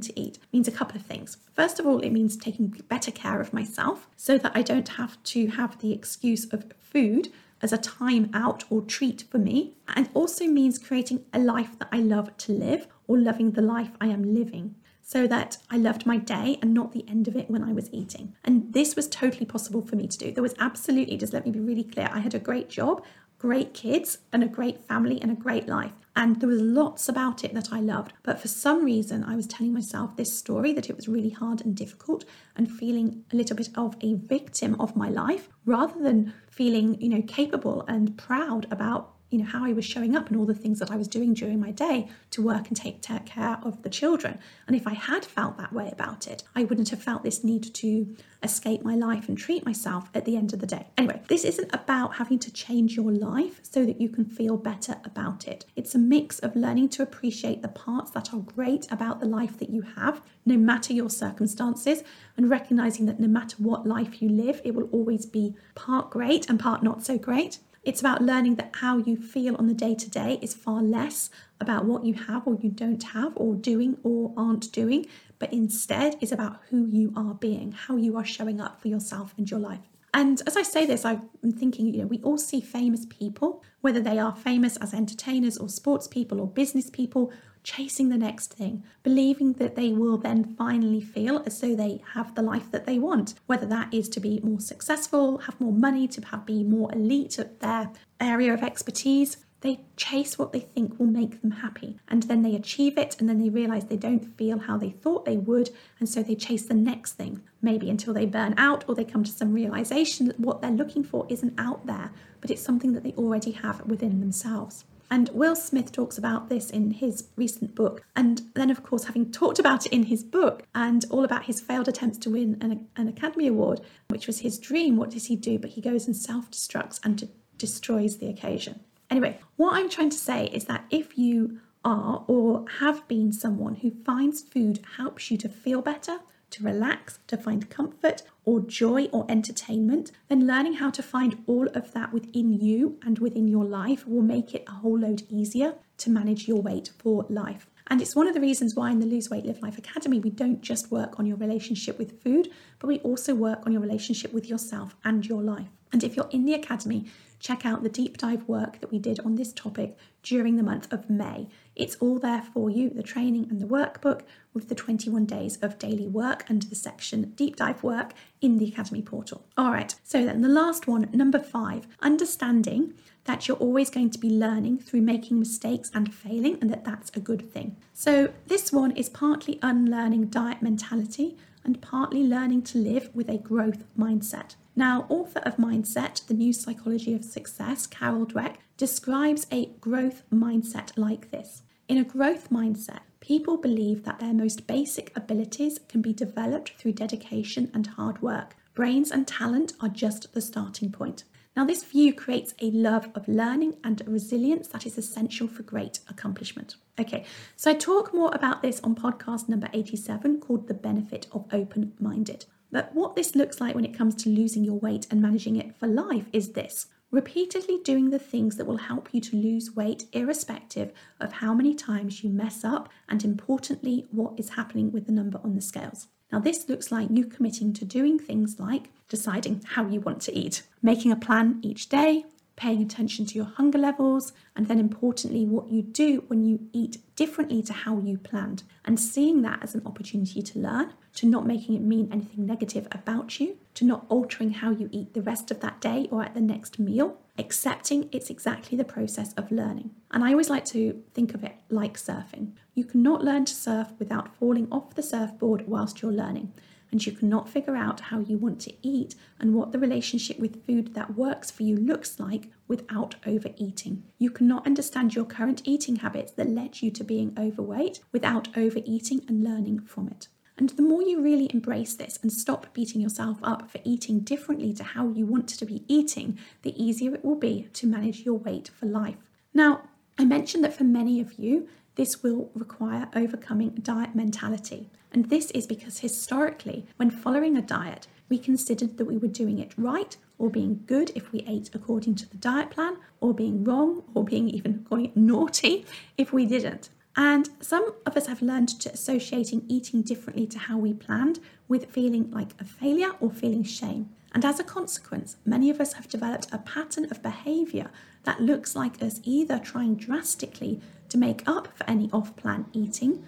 to 0.00 0.18
eat 0.18 0.38
means 0.52 0.68
a 0.68 0.72
couple 0.72 0.96
of 0.96 1.04
things. 1.04 1.36
First 1.54 1.78
of 1.78 1.86
all, 1.86 2.00
it 2.00 2.10
means 2.10 2.36
taking 2.36 2.68
better 2.88 3.10
care 3.10 3.40
of 3.40 3.52
myself 3.52 4.08
so 4.16 4.38
that 4.38 4.52
I 4.54 4.62
don't 4.62 4.88
have 4.88 5.22
to 5.24 5.48
have 5.48 5.78
the 5.78 5.92
excuse 5.92 6.50
of 6.52 6.72
food 6.78 7.28
as 7.62 7.72
a 7.72 7.78
time 7.78 8.30
out 8.32 8.64
or 8.70 8.80
treat 8.80 9.24
for 9.30 9.38
me. 9.38 9.74
And 9.94 10.08
also 10.14 10.46
means 10.46 10.78
creating 10.78 11.24
a 11.32 11.38
life 11.38 11.78
that 11.78 11.88
I 11.92 11.98
love 11.98 12.36
to 12.38 12.52
live 12.52 12.86
or 13.06 13.18
loving 13.18 13.52
the 13.52 13.62
life 13.62 13.90
I 14.00 14.06
am 14.06 14.34
living 14.34 14.76
so 15.10 15.26
that 15.26 15.58
I 15.68 15.76
loved 15.76 16.06
my 16.06 16.18
day 16.18 16.56
and 16.62 16.72
not 16.72 16.92
the 16.92 17.04
end 17.08 17.26
of 17.26 17.34
it 17.34 17.50
when 17.50 17.64
I 17.64 17.72
was 17.72 17.90
eating. 17.92 18.36
And 18.44 18.72
this 18.72 18.94
was 18.94 19.08
totally 19.08 19.44
possible 19.44 19.84
for 19.84 19.96
me 19.96 20.06
to 20.06 20.16
do. 20.16 20.30
There 20.30 20.40
was 20.40 20.54
absolutely, 20.60 21.16
just 21.16 21.32
let 21.32 21.44
me 21.44 21.50
be 21.50 21.58
really 21.58 21.82
clear, 21.82 22.08
I 22.12 22.20
had 22.20 22.32
a 22.32 22.38
great 22.38 22.68
job, 22.68 23.02
great 23.36 23.74
kids, 23.74 24.18
and 24.32 24.44
a 24.44 24.46
great 24.46 24.84
family 24.84 25.20
and 25.20 25.32
a 25.32 25.34
great 25.34 25.66
life. 25.66 25.90
And 26.14 26.40
there 26.40 26.48
was 26.48 26.60
lots 26.62 27.08
about 27.08 27.42
it 27.42 27.54
that 27.54 27.72
I 27.72 27.80
loved. 27.80 28.12
But 28.22 28.40
for 28.40 28.46
some 28.46 28.84
reason, 28.84 29.24
I 29.24 29.34
was 29.34 29.48
telling 29.48 29.72
myself 29.72 30.14
this 30.14 30.38
story 30.38 30.72
that 30.74 30.88
it 30.88 30.94
was 30.94 31.08
really 31.08 31.30
hard 31.30 31.60
and 31.60 31.74
difficult 31.74 32.24
and 32.54 32.70
feeling 32.70 33.24
a 33.32 33.36
little 33.36 33.56
bit 33.56 33.70
of 33.74 33.96
a 34.02 34.14
victim 34.14 34.76
of 34.78 34.94
my 34.94 35.08
life 35.08 35.48
rather 35.66 36.00
than 36.00 36.34
feeling, 36.48 37.00
you 37.00 37.08
know, 37.08 37.22
capable 37.22 37.84
and 37.88 38.16
proud 38.16 38.68
about 38.70 39.14
you 39.30 39.38
know 39.38 39.44
how 39.44 39.64
I 39.64 39.72
was 39.72 39.84
showing 39.84 40.16
up 40.16 40.28
and 40.28 40.36
all 40.36 40.44
the 40.44 40.54
things 40.54 40.80
that 40.80 40.90
I 40.90 40.96
was 40.96 41.08
doing 41.08 41.34
during 41.34 41.60
my 41.60 41.70
day 41.70 42.08
to 42.30 42.42
work 42.42 42.68
and 42.68 42.76
take 42.76 43.00
care 43.00 43.58
of 43.62 43.82
the 43.82 43.88
children. 43.88 44.38
And 44.66 44.74
if 44.74 44.86
I 44.86 44.94
had 44.94 45.24
felt 45.24 45.56
that 45.56 45.72
way 45.72 45.88
about 45.92 46.26
it, 46.26 46.42
I 46.54 46.64
wouldn't 46.64 46.90
have 46.90 47.02
felt 47.02 47.22
this 47.22 47.44
need 47.44 47.72
to 47.74 48.16
escape 48.42 48.82
my 48.82 48.94
life 48.94 49.28
and 49.28 49.38
treat 49.38 49.64
myself 49.64 50.10
at 50.14 50.24
the 50.24 50.36
end 50.36 50.52
of 50.52 50.60
the 50.60 50.66
day. 50.66 50.86
Anyway, 50.98 51.22
this 51.28 51.44
isn't 51.44 51.72
about 51.72 52.16
having 52.16 52.38
to 52.40 52.52
change 52.52 52.96
your 52.96 53.12
life 53.12 53.60
so 53.62 53.84
that 53.84 54.00
you 54.00 54.08
can 54.08 54.24
feel 54.24 54.56
better 54.56 54.96
about 55.04 55.46
it. 55.46 55.64
It's 55.76 55.94
a 55.94 55.98
mix 55.98 56.38
of 56.40 56.56
learning 56.56 56.88
to 56.90 57.02
appreciate 57.02 57.62
the 57.62 57.68
parts 57.68 58.10
that 58.12 58.34
are 58.34 58.40
great 58.40 58.90
about 58.90 59.20
the 59.20 59.26
life 59.26 59.58
that 59.58 59.70
you 59.70 59.82
have, 59.82 60.22
no 60.44 60.56
matter 60.56 60.92
your 60.92 61.10
circumstances, 61.10 62.02
and 62.36 62.50
recognizing 62.50 63.06
that 63.06 63.20
no 63.20 63.28
matter 63.28 63.56
what 63.58 63.86
life 63.86 64.20
you 64.20 64.28
live, 64.28 64.60
it 64.64 64.74
will 64.74 64.88
always 64.90 65.26
be 65.26 65.54
part 65.74 66.10
great 66.10 66.48
and 66.48 66.58
part 66.58 66.82
not 66.82 67.04
so 67.04 67.18
great. 67.18 67.58
It's 67.82 68.00
about 68.00 68.20
learning 68.20 68.56
that 68.56 68.76
how 68.76 68.98
you 68.98 69.16
feel 69.16 69.56
on 69.56 69.66
the 69.66 69.74
day 69.74 69.94
to 69.94 70.10
day 70.10 70.38
is 70.42 70.52
far 70.52 70.82
less 70.82 71.30
about 71.60 71.86
what 71.86 72.04
you 72.04 72.12
have 72.12 72.46
or 72.46 72.56
you 72.60 72.70
don't 72.70 73.02
have, 73.02 73.32
or 73.36 73.54
doing 73.54 73.96
or 74.02 74.34
aren't 74.36 74.70
doing, 74.70 75.06
but 75.38 75.52
instead 75.52 76.16
is 76.20 76.30
about 76.30 76.60
who 76.68 76.86
you 76.86 77.12
are 77.16 77.34
being, 77.34 77.72
how 77.72 77.96
you 77.96 78.16
are 78.18 78.24
showing 78.24 78.60
up 78.60 78.80
for 78.82 78.88
yourself 78.88 79.32
and 79.38 79.50
your 79.50 79.60
life. 79.60 79.80
And 80.12 80.42
as 80.46 80.56
I 80.56 80.62
say 80.62 80.84
this, 80.84 81.04
I'm 81.04 81.30
thinking, 81.56 81.94
you 81.94 82.02
know, 82.02 82.06
we 82.06 82.20
all 82.22 82.36
see 82.36 82.60
famous 82.60 83.06
people, 83.06 83.62
whether 83.80 84.00
they 84.00 84.18
are 84.18 84.34
famous 84.34 84.76
as 84.78 84.92
entertainers 84.92 85.56
or 85.56 85.68
sports 85.68 86.08
people 86.08 86.40
or 86.40 86.48
business 86.48 86.90
people 86.90 87.32
chasing 87.62 88.08
the 88.08 88.18
next 88.18 88.54
thing, 88.54 88.84
believing 89.02 89.52
that 89.54 89.76
they 89.76 89.92
will 89.92 90.16
then 90.16 90.44
finally 90.56 91.00
feel 91.00 91.42
as 91.46 91.60
though 91.60 91.74
they 91.74 92.02
have 92.14 92.34
the 92.34 92.42
life 92.42 92.70
that 92.70 92.86
they 92.86 92.98
want, 92.98 93.34
whether 93.46 93.66
that 93.66 93.92
is 93.92 94.08
to 94.10 94.20
be 94.20 94.40
more 94.42 94.60
successful, 94.60 95.38
have 95.38 95.60
more 95.60 95.72
money, 95.72 96.08
to 96.08 96.20
have, 96.26 96.46
be 96.46 96.64
more 96.64 96.92
elite 96.92 97.38
at 97.38 97.60
their 97.60 97.90
area 98.20 98.52
of 98.54 98.62
expertise. 98.62 99.38
They 99.62 99.80
chase 99.96 100.38
what 100.38 100.52
they 100.52 100.60
think 100.60 100.98
will 100.98 101.06
make 101.06 101.42
them 101.42 101.50
happy, 101.50 101.98
and 102.08 102.22
then 102.22 102.40
they 102.42 102.54
achieve 102.54 102.96
it, 102.96 103.16
and 103.18 103.28
then 103.28 103.38
they 103.38 103.50
realize 103.50 103.84
they 103.84 103.96
don't 103.98 104.36
feel 104.38 104.58
how 104.58 104.78
they 104.78 104.90
thought 104.90 105.26
they 105.26 105.36
would, 105.36 105.68
and 105.98 106.08
so 106.08 106.22
they 106.22 106.34
chase 106.34 106.64
the 106.64 106.72
next 106.72 107.12
thing, 107.12 107.42
maybe 107.60 107.90
until 107.90 108.14
they 108.14 108.24
burn 108.24 108.54
out 108.56 108.84
or 108.88 108.94
they 108.94 109.04
come 109.04 109.22
to 109.22 109.30
some 109.30 109.52
realization 109.52 110.28
that 110.28 110.40
what 110.40 110.62
they're 110.62 110.70
looking 110.70 111.04
for 111.04 111.26
isn't 111.28 111.60
out 111.60 111.84
there, 111.84 112.10
but 112.40 112.50
it's 112.50 112.62
something 112.62 112.94
that 112.94 113.02
they 113.02 113.12
already 113.12 113.50
have 113.50 113.84
within 113.84 114.20
themselves. 114.20 114.86
And 115.10 115.28
Will 115.30 115.56
Smith 115.56 115.90
talks 115.90 116.18
about 116.18 116.48
this 116.48 116.70
in 116.70 116.92
his 116.92 117.28
recent 117.36 117.74
book. 117.74 118.04
And 118.14 118.42
then, 118.54 118.70
of 118.70 118.84
course, 118.84 119.04
having 119.04 119.32
talked 119.32 119.58
about 119.58 119.86
it 119.86 119.92
in 119.92 120.04
his 120.04 120.22
book 120.22 120.62
and 120.74 121.04
all 121.10 121.24
about 121.24 121.44
his 121.44 121.60
failed 121.60 121.88
attempts 121.88 122.18
to 122.18 122.30
win 122.30 122.56
an, 122.60 122.86
an 122.96 123.08
Academy 123.08 123.48
Award, 123.48 123.80
which 124.08 124.28
was 124.28 124.40
his 124.40 124.58
dream, 124.58 124.96
what 124.96 125.10
does 125.10 125.26
he 125.26 125.34
do? 125.34 125.58
But 125.58 125.70
he 125.70 125.80
goes 125.80 126.06
and 126.06 126.16
self 126.16 126.50
destructs 126.50 127.00
and 127.02 127.16
de- 127.16 127.28
destroys 127.58 128.18
the 128.18 128.28
occasion. 128.28 128.80
Anyway, 129.10 129.38
what 129.56 129.74
I'm 129.74 129.90
trying 129.90 130.10
to 130.10 130.16
say 130.16 130.46
is 130.46 130.66
that 130.66 130.84
if 130.90 131.18
you 131.18 131.60
are 131.84 132.24
or 132.28 132.64
have 132.78 133.06
been 133.08 133.32
someone 133.32 133.74
who 133.74 133.90
finds 134.04 134.42
food 134.42 134.80
helps 134.96 135.30
you 135.30 135.36
to 135.38 135.48
feel 135.48 135.82
better, 135.82 136.18
to 136.50 136.64
relax, 136.64 137.18
to 137.28 137.36
find 137.36 137.70
comfort 137.70 138.22
or 138.44 138.60
joy 138.60 139.04
or 139.06 139.26
entertainment, 139.28 140.12
then 140.28 140.46
learning 140.46 140.74
how 140.74 140.90
to 140.90 141.02
find 141.02 141.42
all 141.46 141.68
of 141.68 141.92
that 141.92 142.12
within 142.12 142.52
you 142.52 142.98
and 143.02 143.18
within 143.18 143.48
your 143.48 143.64
life 143.64 144.06
will 144.06 144.22
make 144.22 144.54
it 144.54 144.64
a 144.66 144.72
whole 144.72 144.98
load 144.98 145.22
easier 145.28 145.74
to 145.98 146.10
manage 146.10 146.48
your 146.48 146.60
weight 146.60 146.90
for 146.98 147.26
life. 147.28 147.66
And 147.88 148.00
it's 148.00 148.14
one 148.14 148.28
of 148.28 148.34
the 148.34 148.40
reasons 148.40 148.76
why 148.76 148.92
in 148.92 149.00
the 149.00 149.06
Lose 149.06 149.30
Weight 149.30 149.44
Live 149.44 149.62
Life 149.62 149.76
Academy, 149.76 150.20
we 150.20 150.30
don't 150.30 150.60
just 150.60 150.92
work 150.92 151.18
on 151.18 151.26
your 151.26 151.36
relationship 151.36 151.98
with 151.98 152.22
food, 152.22 152.48
but 152.78 152.86
we 152.86 153.00
also 153.00 153.34
work 153.34 153.66
on 153.66 153.72
your 153.72 153.80
relationship 153.80 154.32
with 154.32 154.48
yourself 154.48 154.94
and 155.04 155.26
your 155.26 155.42
life. 155.42 155.68
And 155.92 156.04
if 156.04 156.14
you're 156.14 156.28
in 156.30 156.44
the 156.44 156.54
Academy, 156.54 157.06
check 157.40 157.66
out 157.66 157.82
the 157.82 157.88
deep 157.88 158.18
dive 158.18 158.46
work 158.46 158.80
that 158.80 158.92
we 158.92 158.98
did 158.98 159.18
on 159.20 159.34
this 159.34 159.52
topic 159.52 159.96
during 160.22 160.56
the 160.56 160.62
month 160.62 160.92
of 160.92 161.10
May. 161.10 161.48
It's 161.74 161.96
all 161.96 162.18
there 162.18 162.42
for 162.42 162.70
you 162.70 162.90
the 162.90 163.02
training 163.02 163.48
and 163.50 163.60
the 163.60 163.66
workbook 163.66 164.20
with 164.52 164.68
the 164.68 164.74
21 164.74 165.24
days 165.24 165.56
of 165.62 165.78
daily 165.78 166.06
work 166.06 166.44
under 166.48 166.66
the 166.66 166.74
section 166.74 167.30
deep 167.30 167.56
dive 167.56 167.82
work 167.82 168.12
in 168.40 168.58
the 168.58 168.68
Academy 168.68 169.02
portal. 169.02 169.46
All 169.56 169.70
right, 169.70 169.94
so 170.04 170.24
then 170.24 170.42
the 170.42 170.48
last 170.48 170.86
one, 170.86 171.08
number 171.12 171.38
five, 171.38 171.86
understanding 172.00 172.94
that 173.24 173.48
you're 173.48 173.56
always 173.56 173.90
going 173.90 174.10
to 174.10 174.18
be 174.18 174.30
learning 174.30 174.78
through 174.78 175.02
making 175.02 175.38
mistakes 175.38 175.90
and 175.94 176.14
failing, 176.14 176.58
and 176.60 176.70
that 176.70 176.84
that's 176.84 177.10
a 177.14 177.20
good 177.20 177.52
thing. 177.52 177.76
So, 177.92 178.32
this 178.46 178.72
one 178.72 178.92
is 178.92 179.08
partly 179.08 179.58
unlearning 179.62 180.26
diet 180.26 180.62
mentality 180.62 181.36
and 181.64 181.80
partly 181.82 182.22
learning 182.22 182.62
to 182.62 182.78
live 182.78 183.10
with 183.14 183.28
a 183.28 183.38
growth 183.38 183.84
mindset. 183.96 184.56
Now, 184.76 185.06
author 185.08 185.40
of 185.40 185.56
Mindset, 185.56 186.26
The 186.26 186.34
New 186.34 186.52
Psychology 186.52 187.12
of 187.12 187.24
Success, 187.24 187.86
Carol 187.86 188.26
Dweck, 188.26 188.56
describes 188.76 189.46
a 189.50 189.66
growth 189.80 190.22
mindset 190.32 190.96
like 190.96 191.30
this. 191.30 191.62
In 191.88 191.98
a 191.98 192.04
growth 192.04 192.50
mindset, 192.50 193.00
people 193.18 193.56
believe 193.56 194.04
that 194.04 194.20
their 194.20 194.32
most 194.32 194.66
basic 194.66 195.14
abilities 195.16 195.80
can 195.88 196.00
be 196.00 196.12
developed 196.12 196.74
through 196.78 196.92
dedication 196.92 197.70
and 197.74 197.86
hard 197.86 198.22
work. 198.22 198.54
Brains 198.74 199.10
and 199.10 199.26
talent 199.26 199.72
are 199.80 199.88
just 199.88 200.32
the 200.32 200.40
starting 200.40 200.92
point. 200.92 201.24
Now, 201.56 201.64
this 201.64 201.82
view 201.82 202.14
creates 202.14 202.54
a 202.60 202.70
love 202.70 203.10
of 203.14 203.26
learning 203.26 203.76
and 203.82 204.00
a 204.00 204.10
resilience 204.10 204.68
that 204.68 204.86
is 204.86 204.96
essential 204.96 205.48
for 205.48 205.64
great 205.64 205.98
accomplishment. 206.08 206.76
Okay, 206.98 207.24
so 207.56 207.72
I 207.72 207.74
talk 207.74 208.14
more 208.14 208.30
about 208.32 208.62
this 208.62 208.80
on 208.80 208.94
podcast 208.94 209.48
number 209.48 209.68
87 209.72 210.38
called 210.40 210.68
The 210.68 210.74
Benefit 210.74 211.26
of 211.32 211.46
Open 211.52 211.92
Minded. 211.98 212.46
But 212.70 212.94
what 212.94 213.16
this 213.16 213.34
looks 213.34 213.60
like 213.60 213.74
when 213.74 213.84
it 213.84 213.96
comes 213.96 214.14
to 214.16 214.28
losing 214.28 214.64
your 214.64 214.78
weight 214.78 215.06
and 215.10 215.20
managing 215.20 215.56
it 215.56 215.74
for 215.76 215.86
life 215.86 216.26
is 216.32 216.52
this 216.52 216.86
repeatedly 217.10 217.80
doing 217.82 218.10
the 218.10 218.18
things 218.18 218.56
that 218.56 218.66
will 218.66 218.76
help 218.76 219.08
you 219.12 219.20
to 219.20 219.36
lose 219.36 219.74
weight, 219.74 220.04
irrespective 220.12 220.92
of 221.18 221.32
how 221.32 221.52
many 221.52 221.74
times 221.74 222.22
you 222.22 222.30
mess 222.30 222.64
up, 222.64 222.88
and 223.08 223.24
importantly, 223.24 224.06
what 224.12 224.38
is 224.38 224.50
happening 224.50 224.92
with 224.92 225.06
the 225.06 225.12
number 225.12 225.40
on 225.42 225.54
the 225.54 225.60
scales. 225.60 226.06
Now, 226.30 226.38
this 226.38 226.68
looks 226.68 226.92
like 226.92 227.08
you 227.10 227.26
committing 227.26 227.72
to 227.72 227.84
doing 227.84 228.18
things 228.18 228.60
like 228.60 228.90
deciding 229.08 229.62
how 229.70 229.88
you 229.88 230.00
want 230.00 230.22
to 230.22 230.32
eat, 230.32 230.62
making 230.80 231.10
a 231.10 231.16
plan 231.16 231.58
each 231.62 231.88
day, 231.88 232.24
paying 232.60 232.82
attention 232.82 233.24
to 233.24 233.36
your 233.36 233.46
hunger 233.46 233.78
levels, 233.78 234.34
and 234.54 234.68
then 234.68 234.78
importantly, 234.78 235.46
what 235.46 235.70
you 235.70 235.80
do 235.80 236.22
when 236.28 236.44
you 236.44 236.60
eat 236.74 236.98
differently 237.16 237.62
to 237.62 237.72
how 237.72 237.98
you 237.98 238.18
planned, 238.18 238.64
and 238.84 239.00
seeing 239.00 239.40
that 239.40 239.62
as 239.62 239.74
an 239.74 239.80
opportunity 239.86 240.42
to 240.42 240.58
learn, 240.58 240.92
to 241.14 241.26
not 241.26 241.46
making 241.46 241.74
it 241.74 241.80
mean 241.80 242.06
anything 242.12 242.44
negative 242.44 242.86
about 242.92 243.40
you, 243.40 243.56
to 243.72 243.86
not 243.86 244.04
altering 244.10 244.50
how 244.50 244.70
you 244.70 244.90
eat 244.92 245.14
the 245.14 245.22
rest 245.22 245.50
of 245.50 245.60
that 245.60 245.80
day 245.80 246.06
or 246.10 246.22
at 246.22 246.34
the 246.34 246.40
next 246.40 246.78
meal, 246.78 247.16
accepting 247.38 248.10
it's 248.12 248.28
exactly 248.28 248.76
the 248.76 248.84
process 248.84 249.32
of 249.38 249.50
learning. 249.50 249.90
And 250.10 250.22
I 250.22 250.32
always 250.32 250.50
like 250.50 250.66
to 250.66 251.02
think 251.14 251.32
of 251.32 251.42
it 251.42 251.54
like 251.70 251.96
surfing. 251.96 252.52
You 252.74 252.84
cannot 252.84 253.24
learn 253.24 253.46
to 253.46 253.54
surf 253.54 253.88
without 253.98 254.36
falling 254.36 254.68
off 254.70 254.94
the 254.94 255.02
surfboard 255.02 255.66
whilst 255.66 256.02
you're 256.02 256.12
learning 256.12 256.52
and 256.90 257.04
you 257.04 257.12
cannot 257.12 257.48
figure 257.48 257.76
out 257.76 258.00
how 258.00 258.20
you 258.20 258.36
want 258.36 258.60
to 258.60 258.74
eat 258.82 259.14
and 259.38 259.54
what 259.54 259.72
the 259.72 259.78
relationship 259.78 260.38
with 260.38 260.64
food 260.66 260.94
that 260.94 261.16
works 261.16 261.50
for 261.50 261.62
you 261.62 261.76
looks 261.76 262.18
like 262.18 262.50
without 262.68 263.14
overeating. 263.26 264.02
You 264.18 264.30
cannot 264.30 264.66
understand 264.66 265.14
your 265.14 265.24
current 265.24 265.62
eating 265.64 265.96
habits 265.96 266.32
that 266.32 266.50
led 266.50 266.82
you 266.82 266.90
to 266.92 267.04
being 267.04 267.36
overweight 267.38 268.00
without 268.12 268.48
overeating 268.56 269.24
and 269.28 269.44
learning 269.44 269.80
from 269.80 270.08
it. 270.08 270.28
And 270.56 270.68
the 270.70 270.82
more 270.82 271.02
you 271.02 271.22
really 271.22 271.50
embrace 271.54 271.94
this 271.94 272.18
and 272.22 272.30
stop 272.30 272.74
beating 272.74 273.00
yourself 273.00 273.38
up 273.42 273.70
for 273.70 273.80
eating 273.82 274.20
differently 274.20 274.74
to 274.74 274.84
how 274.84 275.08
you 275.08 275.24
want 275.24 275.48
to 275.48 275.64
be 275.64 275.84
eating, 275.88 276.38
the 276.62 276.80
easier 276.80 277.14
it 277.14 277.24
will 277.24 277.36
be 277.36 277.68
to 277.72 277.86
manage 277.86 278.26
your 278.26 278.34
weight 278.34 278.68
for 278.68 278.84
life. 278.84 279.16
Now, 279.54 279.82
I 280.18 280.26
mentioned 280.26 280.62
that 280.64 280.74
for 280.74 280.84
many 280.84 281.18
of 281.18 281.38
you, 281.38 281.66
this 281.94 282.22
will 282.22 282.50
require 282.54 283.08
overcoming 283.16 283.70
diet 283.70 284.14
mentality. 284.14 284.90
And 285.12 285.28
this 285.28 285.50
is 285.50 285.66
because 285.66 285.98
historically, 285.98 286.86
when 286.96 287.10
following 287.10 287.56
a 287.56 287.62
diet, 287.62 288.06
we 288.28 288.38
considered 288.38 288.96
that 288.96 289.06
we 289.06 289.18
were 289.18 289.28
doing 289.28 289.58
it 289.58 289.74
right 289.76 290.16
or 290.38 290.48
being 290.48 290.82
good 290.86 291.10
if 291.14 291.32
we 291.32 291.40
ate 291.46 291.70
according 291.74 292.14
to 292.14 292.28
the 292.30 292.36
diet 292.38 292.70
plan, 292.70 292.96
or 293.20 293.34
being 293.34 293.62
wrong 293.62 294.02
or 294.14 294.24
being 294.24 294.48
even 294.48 294.86
it 294.92 295.16
naughty 295.16 295.84
if 296.16 296.32
we 296.32 296.46
didn't. 296.46 296.88
And 297.16 297.48
some 297.60 297.92
of 298.06 298.16
us 298.16 298.28
have 298.28 298.40
learned 298.40 298.68
to 298.80 298.92
associating 298.92 299.64
eating 299.68 300.02
differently 300.02 300.46
to 300.46 300.58
how 300.58 300.78
we 300.78 300.94
planned 300.94 301.40
with 301.68 301.90
feeling 301.90 302.30
like 302.30 302.52
a 302.58 302.64
failure 302.64 303.12
or 303.20 303.30
feeling 303.30 303.64
shame. 303.64 304.10
And 304.32 304.44
as 304.44 304.60
a 304.60 304.64
consequence, 304.64 305.36
many 305.44 305.70
of 305.70 305.80
us 305.80 305.94
have 305.94 306.08
developed 306.08 306.46
a 306.52 306.58
pattern 306.58 307.06
of 307.10 307.22
behavior 307.22 307.90
that 308.22 308.40
looks 308.40 308.76
like 308.76 309.02
us 309.02 309.20
either 309.24 309.58
trying 309.58 309.96
drastically 309.96 310.80
to 311.08 311.18
make 311.18 311.46
up 311.48 311.76
for 311.76 311.84
any 311.90 312.08
off 312.12 312.36
plan 312.36 312.66
eating 312.72 313.24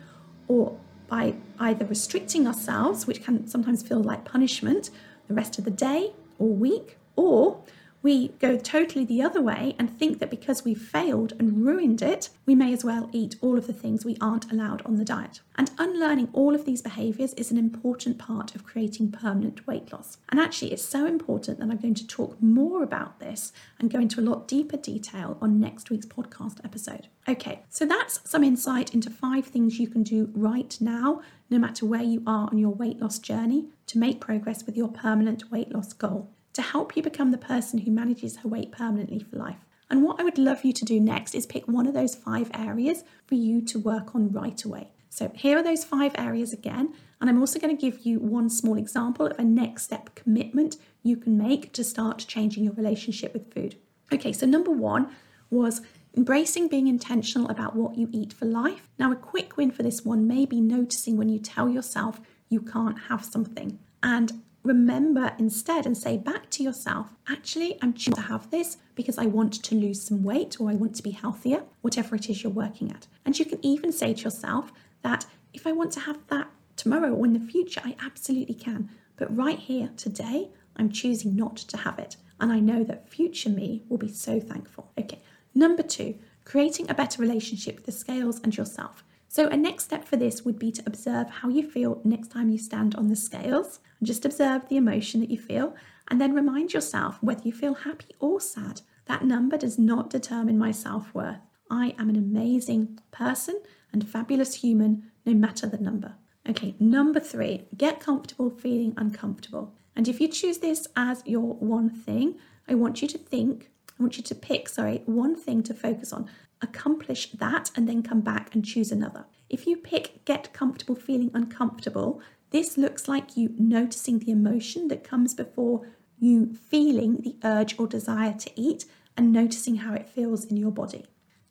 or 0.46 0.78
by 1.12 1.34
either 1.60 1.84
restricting 1.84 2.46
ourselves, 2.46 3.06
which 3.06 3.22
can 3.22 3.46
sometimes 3.46 3.82
feel 3.82 4.02
like 4.02 4.24
punishment, 4.24 4.88
the 5.28 5.34
rest 5.34 5.58
of 5.58 5.64
the 5.66 5.70
day 5.70 6.10
or 6.38 6.48
week, 6.48 6.96
or 7.16 7.62
we 8.02 8.28
go 8.40 8.56
totally 8.56 9.04
the 9.04 9.22
other 9.22 9.40
way 9.40 9.76
and 9.78 9.88
think 9.88 10.18
that 10.18 10.30
because 10.30 10.64
we've 10.64 10.80
failed 10.80 11.32
and 11.38 11.64
ruined 11.64 12.02
it, 12.02 12.30
we 12.46 12.54
may 12.54 12.72
as 12.72 12.84
well 12.84 13.08
eat 13.12 13.36
all 13.40 13.56
of 13.56 13.68
the 13.68 13.72
things 13.72 14.04
we 14.04 14.16
aren't 14.20 14.50
allowed 14.50 14.82
on 14.84 14.96
the 14.96 15.04
diet. 15.04 15.40
And 15.56 15.70
unlearning 15.78 16.28
all 16.32 16.54
of 16.54 16.64
these 16.64 16.82
behaviors 16.82 17.32
is 17.34 17.52
an 17.52 17.58
important 17.58 18.18
part 18.18 18.54
of 18.54 18.64
creating 18.64 19.12
permanent 19.12 19.66
weight 19.66 19.92
loss. 19.92 20.18
And 20.30 20.40
actually, 20.40 20.72
it's 20.72 20.84
so 20.84 21.06
important 21.06 21.58
that 21.58 21.70
I'm 21.70 21.76
going 21.76 21.94
to 21.94 22.06
talk 22.06 22.42
more 22.42 22.82
about 22.82 23.20
this 23.20 23.52
and 23.78 23.90
go 23.90 24.00
into 24.00 24.20
a 24.20 24.22
lot 24.22 24.48
deeper 24.48 24.76
detail 24.76 25.38
on 25.40 25.60
next 25.60 25.90
week's 25.90 26.06
podcast 26.06 26.58
episode. 26.64 27.06
Okay, 27.28 27.62
so 27.68 27.86
that's 27.86 28.28
some 28.28 28.42
insight 28.42 28.92
into 28.92 29.10
five 29.10 29.46
things 29.46 29.78
you 29.78 29.86
can 29.86 30.02
do 30.02 30.30
right 30.34 30.76
now, 30.80 31.22
no 31.50 31.58
matter 31.58 31.86
where 31.86 32.02
you 32.02 32.22
are 32.26 32.48
on 32.50 32.58
your 32.58 32.70
weight 32.70 33.00
loss 33.00 33.20
journey, 33.20 33.66
to 33.86 33.98
make 33.98 34.20
progress 34.20 34.64
with 34.66 34.76
your 34.76 34.88
permanent 34.88 35.52
weight 35.52 35.72
loss 35.72 35.92
goal 35.92 36.30
to 36.54 36.62
help 36.62 36.96
you 36.96 37.02
become 37.02 37.30
the 37.30 37.38
person 37.38 37.80
who 37.80 37.90
manages 37.90 38.38
her 38.38 38.48
weight 38.48 38.72
permanently 38.72 39.18
for 39.18 39.36
life. 39.36 39.64
And 39.90 40.02
what 40.02 40.20
I 40.20 40.24
would 40.24 40.38
love 40.38 40.64
you 40.64 40.72
to 40.72 40.84
do 40.84 41.00
next 41.00 41.34
is 41.34 41.46
pick 41.46 41.68
one 41.68 41.86
of 41.86 41.94
those 41.94 42.14
five 42.14 42.50
areas 42.54 43.04
for 43.26 43.34
you 43.34 43.60
to 43.62 43.78
work 43.78 44.14
on 44.14 44.32
right 44.32 44.62
away. 44.64 44.88
So 45.10 45.30
here 45.34 45.58
are 45.58 45.62
those 45.62 45.84
five 45.84 46.12
areas 46.16 46.54
again. 46.54 46.94
And 47.20 47.28
I'm 47.28 47.38
also 47.38 47.58
going 47.58 47.76
to 47.76 47.80
give 47.80 48.06
you 48.06 48.18
one 48.18 48.48
small 48.48 48.78
example 48.78 49.26
of 49.26 49.38
a 49.38 49.44
next 49.44 49.84
step 49.84 50.14
commitment 50.14 50.76
you 51.02 51.16
can 51.16 51.36
make 51.36 51.72
to 51.74 51.84
start 51.84 52.24
changing 52.26 52.64
your 52.64 52.72
relationship 52.72 53.34
with 53.34 53.52
food. 53.52 53.76
Okay, 54.10 54.32
so 54.32 54.46
number 54.46 54.70
one 54.70 55.10
was 55.50 55.82
embracing 56.16 56.68
being 56.68 56.88
intentional 56.88 57.48
about 57.50 57.76
what 57.76 57.96
you 57.96 58.08
eat 58.12 58.32
for 58.32 58.46
life. 58.46 58.88
Now, 58.98 59.12
a 59.12 59.16
quick 59.16 59.56
win 59.56 59.70
for 59.70 59.82
this 59.82 60.04
one 60.04 60.26
may 60.26 60.46
be 60.46 60.60
noticing 60.60 61.16
when 61.16 61.28
you 61.28 61.38
tell 61.38 61.68
yourself 61.68 62.20
you 62.48 62.60
can't 62.60 62.98
have 63.08 63.24
something. 63.24 63.78
And 64.02 64.42
remember 64.62 65.32
instead 65.38 65.86
and 65.86 65.96
say 65.96 66.16
back 66.16 66.50
to 66.50 66.62
yourself, 66.62 67.14
actually, 67.28 67.78
I'm 67.82 67.94
choosing 67.94 68.14
to 68.14 68.20
have 68.22 68.50
this 68.50 68.76
because 68.94 69.18
I 69.18 69.26
want 69.26 69.62
to 69.62 69.74
lose 69.74 70.02
some 70.02 70.22
weight 70.22 70.60
or 70.60 70.70
I 70.70 70.74
want 70.74 70.94
to 70.96 71.02
be 71.02 71.10
healthier, 71.10 71.64
whatever 71.80 72.14
it 72.16 72.30
is 72.30 72.42
you're 72.42 72.52
working 72.52 72.90
at. 72.90 73.06
And 73.24 73.38
you 73.38 73.44
can 73.44 73.64
even 73.64 73.92
say 73.92 74.14
to 74.14 74.22
yourself 74.22 74.72
that 75.02 75.26
if 75.52 75.66
I 75.66 75.72
want 75.72 75.92
to 75.92 76.00
have 76.00 76.18
that 76.28 76.48
tomorrow 76.76 77.12
or 77.12 77.26
in 77.26 77.32
the 77.32 77.40
future, 77.40 77.80
I 77.84 77.96
absolutely 78.04 78.54
can. 78.54 78.90
But 79.16 79.34
right 79.36 79.58
here 79.58 79.90
today, 79.96 80.50
I'm 80.76 80.90
choosing 80.90 81.36
not 81.36 81.56
to 81.56 81.76
have 81.78 81.98
it. 81.98 82.16
And 82.40 82.52
I 82.52 82.60
know 82.60 82.82
that 82.84 83.08
future 83.08 83.50
me 83.50 83.82
will 83.88 83.98
be 83.98 84.08
so 84.08 84.40
thankful. 84.40 84.90
Okay, 84.98 85.20
number 85.54 85.82
two, 85.82 86.16
creating 86.44 86.90
a 86.90 86.94
better 86.94 87.22
relationship 87.22 87.76
with 87.76 87.86
the 87.86 87.92
scales 87.92 88.40
and 88.40 88.56
yourself. 88.56 89.04
So, 89.32 89.48
a 89.48 89.56
next 89.56 89.84
step 89.84 90.04
for 90.04 90.16
this 90.16 90.44
would 90.44 90.58
be 90.58 90.70
to 90.72 90.82
observe 90.84 91.30
how 91.30 91.48
you 91.48 91.66
feel 91.66 92.02
next 92.04 92.28
time 92.28 92.50
you 92.50 92.58
stand 92.58 92.94
on 92.94 93.08
the 93.08 93.16
scales. 93.16 93.80
Just 94.02 94.26
observe 94.26 94.68
the 94.68 94.76
emotion 94.76 95.20
that 95.20 95.30
you 95.30 95.38
feel 95.38 95.74
and 96.08 96.20
then 96.20 96.34
remind 96.34 96.74
yourself 96.74 97.16
whether 97.22 97.40
you 97.42 97.50
feel 97.50 97.72
happy 97.72 98.14
or 98.20 98.42
sad. 98.42 98.82
That 99.06 99.24
number 99.24 99.56
does 99.56 99.78
not 99.78 100.10
determine 100.10 100.58
my 100.58 100.70
self 100.70 101.14
worth. 101.14 101.38
I 101.70 101.94
am 101.98 102.10
an 102.10 102.16
amazing 102.16 102.98
person 103.10 103.58
and 103.90 104.06
fabulous 104.06 104.56
human, 104.56 105.10
no 105.24 105.32
matter 105.32 105.66
the 105.66 105.78
number. 105.78 106.16
Okay, 106.46 106.74
number 106.78 107.18
three, 107.18 107.68
get 107.74 108.00
comfortable 108.00 108.50
feeling 108.50 108.92
uncomfortable. 108.98 109.72
And 109.96 110.08
if 110.08 110.20
you 110.20 110.28
choose 110.28 110.58
this 110.58 110.86
as 110.94 111.22
your 111.24 111.54
one 111.54 111.88
thing, 111.88 112.34
I 112.68 112.74
want 112.74 113.00
you 113.00 113.08
to 113.08 113.16
think, 113.16 113.70
I 113.98 114.02
want 114.02 114.18
you 114.18 114.24
to 114.24 114.34
pick, 114.34 114.68
sorry, 114.68 115.04
one 115.06 115.36
thing 115.36 115.62
to 115.62 115.72
focus 115.72 116.12
on 116.12 116.28
accomplish 116.62 117.30
that 117.32 117.70
and 117.76 117.88
then 117.88 118.02
come 118.02 118.20
back 118.20 118.54
and 118.54 118.64
choose 118.64 118.92
another. 118.92 119.26
If 119.50 119.66
you 119.66 119.76
pick 119.76 120.24
get 120.24 120.52
comfortable 120.52 120.94
feeling 120.94 121.30
uncomfortable, 121.34 122.22
this 122.50 122.78
looks 122.78 123.08
like 123.08 123.36
you 123.36 123.54
noticing 123.58 124.18
the 124.18 124.30
emotion 124.30 124.88
that 124.88 125.04
comes 125.04 125.34
before 125.34 125.88
you 126.18 126.54
feeling 126.54 127.20
the 127.22 127.36
urge 127.44 127.78
or 127.78 127.86
desire 127.86 128.34
to 128.34 128.50
eat 128.54 128.84
and 129.16 129.32
noticing 129.32 129.76
how 129.76 129.92
it 129.94 130.08
feels 130.08 130.44
in 130.44 130.56
your 130.56 130.70
body. 130.70 131.06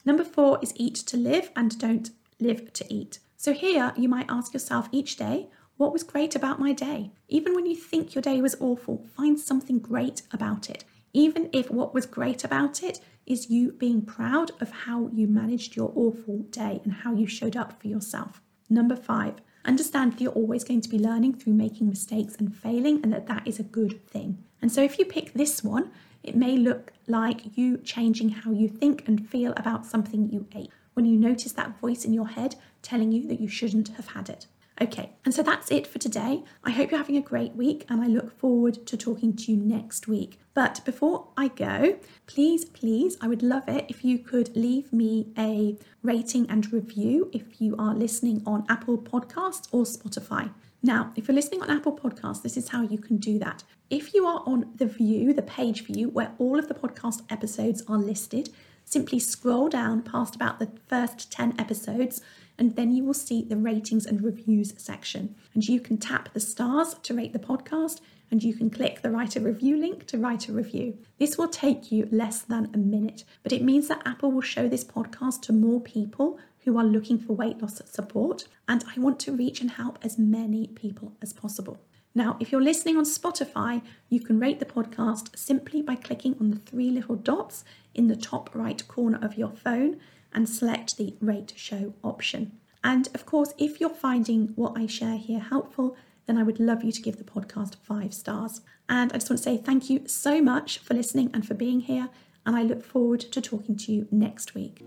Number 0.06 0.24
four 0.24 0.60
is 0.62 0.74
eat 0.76 0.96
to 0.96 1.18
live 1.18 1.52
and 1.56 1.78
don't 1.78 2.10
live 2.40 2.74
to 2.74 2.94
eat. 2.94 3.20
So 3.38 3.54
here 3.54 3.94
you 3.98 4.08
might 4.08 4.30
ask 4.30 4.54
yourself 4.54 4.88
each 4.92 5.18
day, 5.18 5.50
what 5.78 5.94
was 5.94 6.04
great 6.04 6.36
about 6.36 6.60
my 6.60 6.74
day? 6.74 7.12
Even 7.28 7.56
when 7.56 7.66
you 7.66 7.76
think 7.76 8.14
your 8.14 8.22
day 8.22 8.42
was 8.42 8.56
awful, 8.60 9.06
find 9.16 9.40
something 9.40 9.80
great 9.80 10.22
about 10.32 10.70
it. 10.70 10.86
Even 11.14 11.50
if 11.52 11.70
what 11.70 11.94
was 11.94 12.06
great 12.06 12.44
about 12.44 12.84
it 12.84 13.00
is 13.26 13.50
you 13.50 13.72
being 13.72 14.02
proud 14.02 14.52
of 14.60 14.72
how 14.72 15.10
you 15.14 15.28
managed 15.28 15.76
your 15.76 15.92
awful 15.96 16.40
day 16.50 16.82
and 16.84 16.94
how 16.94 17.14
you 17.14 17.28
showed 17.28 17.56
up 17.56 17.82
for 17.82 17.88
yourself. 17.88 18.42
Number 18.70 18.96
five, 18.96 19.36
understand 19.66 20.14
that 20.14 20.22
you're 20.22 20.32
always 20.32 20.64
going 20.64 20.82
to 20.82 20.90
be 20.90 21.00
learning 21.00 21.36
through 21.36 21.54
making 21.54 21.90
mistakes 21.90 22.36
and 22.36 22.56
failing, 22.56 23.02
and 23.04 23.12
that 23.14 23.28
that 23.28 23.48
is 23.48 23.60
a 23.60 23.64
good 23.64 24.06
thing. 24.08 24.44
And 24.62 24.72
so, 24.72 24.82
if 24.84 24.98
you 25.00 25.06
pick 25.06 25.34
this 25.34 25.64
one, 25.64 25.92
it 26.24 26.36
may 26.36 26.56
look 26.56 26.94
like 27.08 27.58
you 27.58 27.78
changing 27.78 28.30
how 28.30 28.52
you 28.52 28.68
think 28.68 29.08
and 29.08 29.28
feel 29.28 29.54
about 29.58 29.86
something 29.86 30.30
you 30.30 30.48
ate 30.56 30.72
when 30.94 31.06
you 31.06 31.18
notice 31.18 31.52
that 31.54 31.80
voice 31.80 32.06
in 32.06 32.14
your 32.14 32.28
head 32.28 32.56
telling 32.82 33.12
you 33.12 33.28
that 33.28 33.40
you 33.40 33.48
shouldn't 33.48 33.90
have 33.90 34.08
had 34.10 34.30
it. 34.30 34.48
Okay, 34.80 35.12
and 35.26 35.34
so 35.34 35.44
that's 35.44 35.70
it 35.70 35.86
for 35.86 36.00
today. 36.00 36.44
I 36.64 36.72
hope 36.72 36.92
you're 36.92 36.98
having 36.98 37.18
a 37.18 37.22
great 37.22 37.56
week 37.56 37.86
and 37.90 38.02
I 38.02 38.08
look 38.08 38.38
forward 38.40 38.86
to 38.88 38.98
talking 38.98 39.36
to 39.36 39.52
you 39.52 39.58
next 39.58 40.08
week. 40.08 40.40
But 40.54 40.82
before 40.86 41.28
I 41.38 41.50
go, 41.50 42.00
please, 42.26 42.66
please, 42.66 43.18
I 43.22 43.28
would 43.28 43.44
love 43.44 43.68
it 43.68 43.86
if 43.90 44.04
you 44.04 44.18
could 44.18 44.56
leave 44.56 44.92
me 44.92 45.28
a 45.38 45.78
rating 46.02 46.50
and 46.50 46.72
review 46.74 47.30
if 47.32 47.62
you 47.62 47.76
are 47.78 47.94
listening 47.94 48.42
on 48.46 48.66
Apple 48.70 48.98
Podcasts 48.98 49.68
or 49.72 49.84
Spotify. 49.84 50.52
Now, 50.82 51.12
if 51.16 51.28
you're 51.28 51.36
listening 51.36 51.62
on 51.62 51.70
Apple 51.70 51.96
Podcasts, 51.96 52.42
this 52.42 52.58
is 52.58 52.70
how 52.70 52.82
you 52.82 52.98
can 52.98 53.18
do 53.18 53.38
that. 53.38 53.64
If 53.92 54.16
you 54.16 54.26
are 54.26 54.42
on 54.48 54.72
the 54.78 54.88
view, 54.88 55.32
the 55.32 55.44
page 55.44 55.86
view, 55.86 56.10
where 56.10 56.32
all 56.40 56.58
of 56.58 56.68
the 56.68 56.74
podcast 56.74 57.22
episodes 57.30 57.84
are 57.88 58.00
listed, 58.00 58.50
simply 58.84 59.20
scroll 59.20 59.70
down 59.70 60.02
past 60.02 60.36
about 60.36 60.58
the 60.58 60.72
first 60.88 61.32
10 61.32 61.60
episodes 61.60 62.22
and 62.62 62.76
then 62.76 62.92
you 62.92 63.04
will 63.04 63.16
see 63.16 63.44
the 63.44 63.58
ratings 63.58 64.06
and 64.06 64.24
reviews 64.24 64.72
section. 64.78 65.34
And 65.56 65.68
you 65.68 65.80
can 65.80 65.98
tap 65.98 66.32
the 66.32 66.40
stars 66.40 66.94
to 67.02 67.16
rate 67.16 67.34
the 67.34 67.40
podcast, 67.40 68.02
and 68.30 68.44
you 68.44 68.54
can 68.54 68.70
click 68.70 69.02
the 69.02 69.10
write 69.10 69.36
a 69.36 69.40
review 69.40 69.76
link 69.76 70.06
to 70.06 70.20
write 70.20 70.48
a 70.48 70.54
review. 70.54 71.00
This 71.18 71.40
will 71.40 71.48
take 71.48 71.92
you 71.92 72.08
less 72.12 72.44
than 72.44 72.70
a 72.72 72.78
minute, 72.78 73.24
but 73.42 73.52
it 73.52 73.64
means 73.64 73.88
that 73.88 74.04
Apple 74.06 74.32
will 74.32 74.42
show 74.42 74.68
this 74.68 74.84
podcast 74.84 75.42
to 75.42 75.54
more 75.54 75.82
people 75.82 76.38
who 76.60 76.78
are 76.78 76.84
looking 76.84 77.18
for 77.18 77.34
weight 77.34 77.60
loss 77.64 77.82
support, 77.90 78.48
and 78.68 78.86
I 78.96 79.00
want 79.00 79.20
to 79.22 79.36
reach 79.36 79.62
and 79.62 79.72
help 79.72 79.98
as 80.04 80.20
many 80.20 80.68
people 80.68 81.14
as 81.20 81.34
possible. 81.34 81.80
Now, 82.14 82.38
if 82.40 82.52
you're 82.52 82.62
listening 82.62 82.96
on 82.96 83.06
Spotify, 83.06 83.82
you 84.08 84.20
can 84.20 84.40
rate 84.40 84.60
the 84.60 84.66
podcast 84.66 85.36
simply 85.36 85.82
by 85.82 85.96
clicking 85.96 86.36
on 86.40 86.52
the 86.52 86.60
three 86.60 86.92
little 86.92 87.16
dots 87.16 87.64
in 87.96 88.06
the 88.06 88.16
top 88.16 88.54
right 88.54 88.88
corner 88.88 89.18
of 89.20 89.36
your 89.36 89.50
phone 89.50 90.00
and 90.34 90.48
select 90.48 90.98
the 90.98 91.16
rate 91.20 91.54
show 91.56 91.94
option. 92.04 92.54
And 92.84 93.08
of 93.14 93.26
course, 93.26 93.54
if 93.58 93.80
you're 93.80 93.90
finding 93.90 94.50
what 94.56 94.78
I 94.78 94.88
share 94.88 95.18
here 95.18 95.40
helpful, 95.40 95.96
then 96.26 96.38
I 96.38 96.44
would 96.44 96.60
love 96.60 96.84
you 96.84 96.92
to 96.92 97.02
give 97.02 97.18
the 97.18 97.24
podcast 97.24 97.76
five 97.84 98.14
stars. 98.14 98.62
And 98.90 99.12
I 99.12 99.18
just 99.18 99.30
want 99.30 99.38
to 99.40 99.44
say 99.44 99.58
thank 99.58 99.90
you 99.90 100.08
so 100.08 100.42
much 100.42 100.80
for 100.80 100.94
listening 100.94 101.30
and 101.34 101.46
for 101.46 101.54
being 101.54 101.82
here. 101.82 102.10
And 102.46 102.56
I 102.56 102.64
look 102.64 102.84
forward 102.84 103.20
to 103.20 103.42
talking 103.42 103.78
to 103.78 103.92
you 103.92 104.08
next 104.12 104.56
week. 104.56 104.84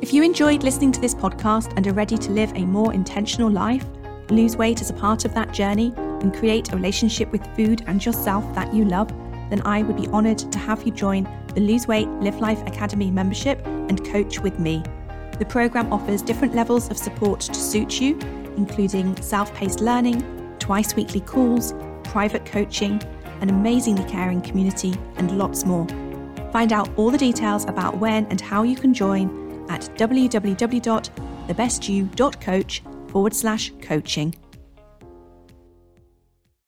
If 0.00 0.12
you 0.12 0.22
enjoyed 0.22 0.62
listening 0.62 0.92
to 0.92 1.00
this 1.00 1.14
podcast 1.14 1.72
and 1.76 1.86
are 1.86 1.92
ready 1.92 2.18
to 2.18 2.30
live 2.32 2.52
a 2.54 2.64
more 2.64 2.92
intentional 2.92 3.50
life, 3.50 3.84
lose 4.30 4.56
weight 4.56 4.80
as 4.80 4.90
a 4.90 4.94
part 4.94 5.24
of 5.24 5.34
that 5.34 5.52
journey, 5.52 5.92
and 5.96 6.34
create 6.34 6.72
a 6.72 6.76
relationship 6.76 7.30
with 7.30 7.46
food 7.54 7.82
and 7.86 8.04
yourself 8.04 8.42
that 8.54 8.72
you 8.74 8.84
love, 8.84 9.12
then 9.52 9.62
I 9.66 9.82
would 9.82 9.96
be 9.96 10.08
honoured 10.08 10.38
to 10.38 10.58
have 10.58 10.82
you 10.84 10.92
join 10.92 11.28
the 11.54 11.60
Lose 11.60 11.86
Weight 11.86 12.08
Live 12.08 12.40
Life 12.40 12.66
Academy 12.66 13.10
membership 13.10 13.60
and 13.66 14.02
coach 14.06 14.40
with 14.40 14.58
me. 14.58 14.82
The 15.38 15.44
programme 15.44 15.92
offers 15.92 16.22
different 16.22 16.54
levels 16.54 16.90
of 16.90 16.96
support 16.96 17.40
to 17.40 17.54
suit 17.54 18.00
you, 18.00 18.18
including 18.56 19.14
self 19.20 19.52
paced 19.52 19.82
learning, 19.82 20.24
twice 20.58 20.96
weekly 20.96 21.20
calls, 21.20 21.74
private 22.02 22.46
coaching, 22.46 22.98
an 23.42 23.50
amazingly 23.50 24.04
caring 24.04 24.40
community, 24.40 24.94
and 25.16 25.36
lots 25.36 25.66
more. 25.66 25.86
Find 26.50 26.72
out 26.72 26.88
all 26.96 27.10
the 27.10 27.18
details 27.18 27.66
about 27.66 27.98
when 27.98 28.24
and 28.26 28.40
how 28.40 28.62
you 28.62 28.76
can 28.76 28.94
join 28.94 29.66
at 29.68 29.82
www.thebestyou.coach 29.98 32.82
forward 33.08 33.34
slash 33.34 33.72
coaching. 33.82 34.34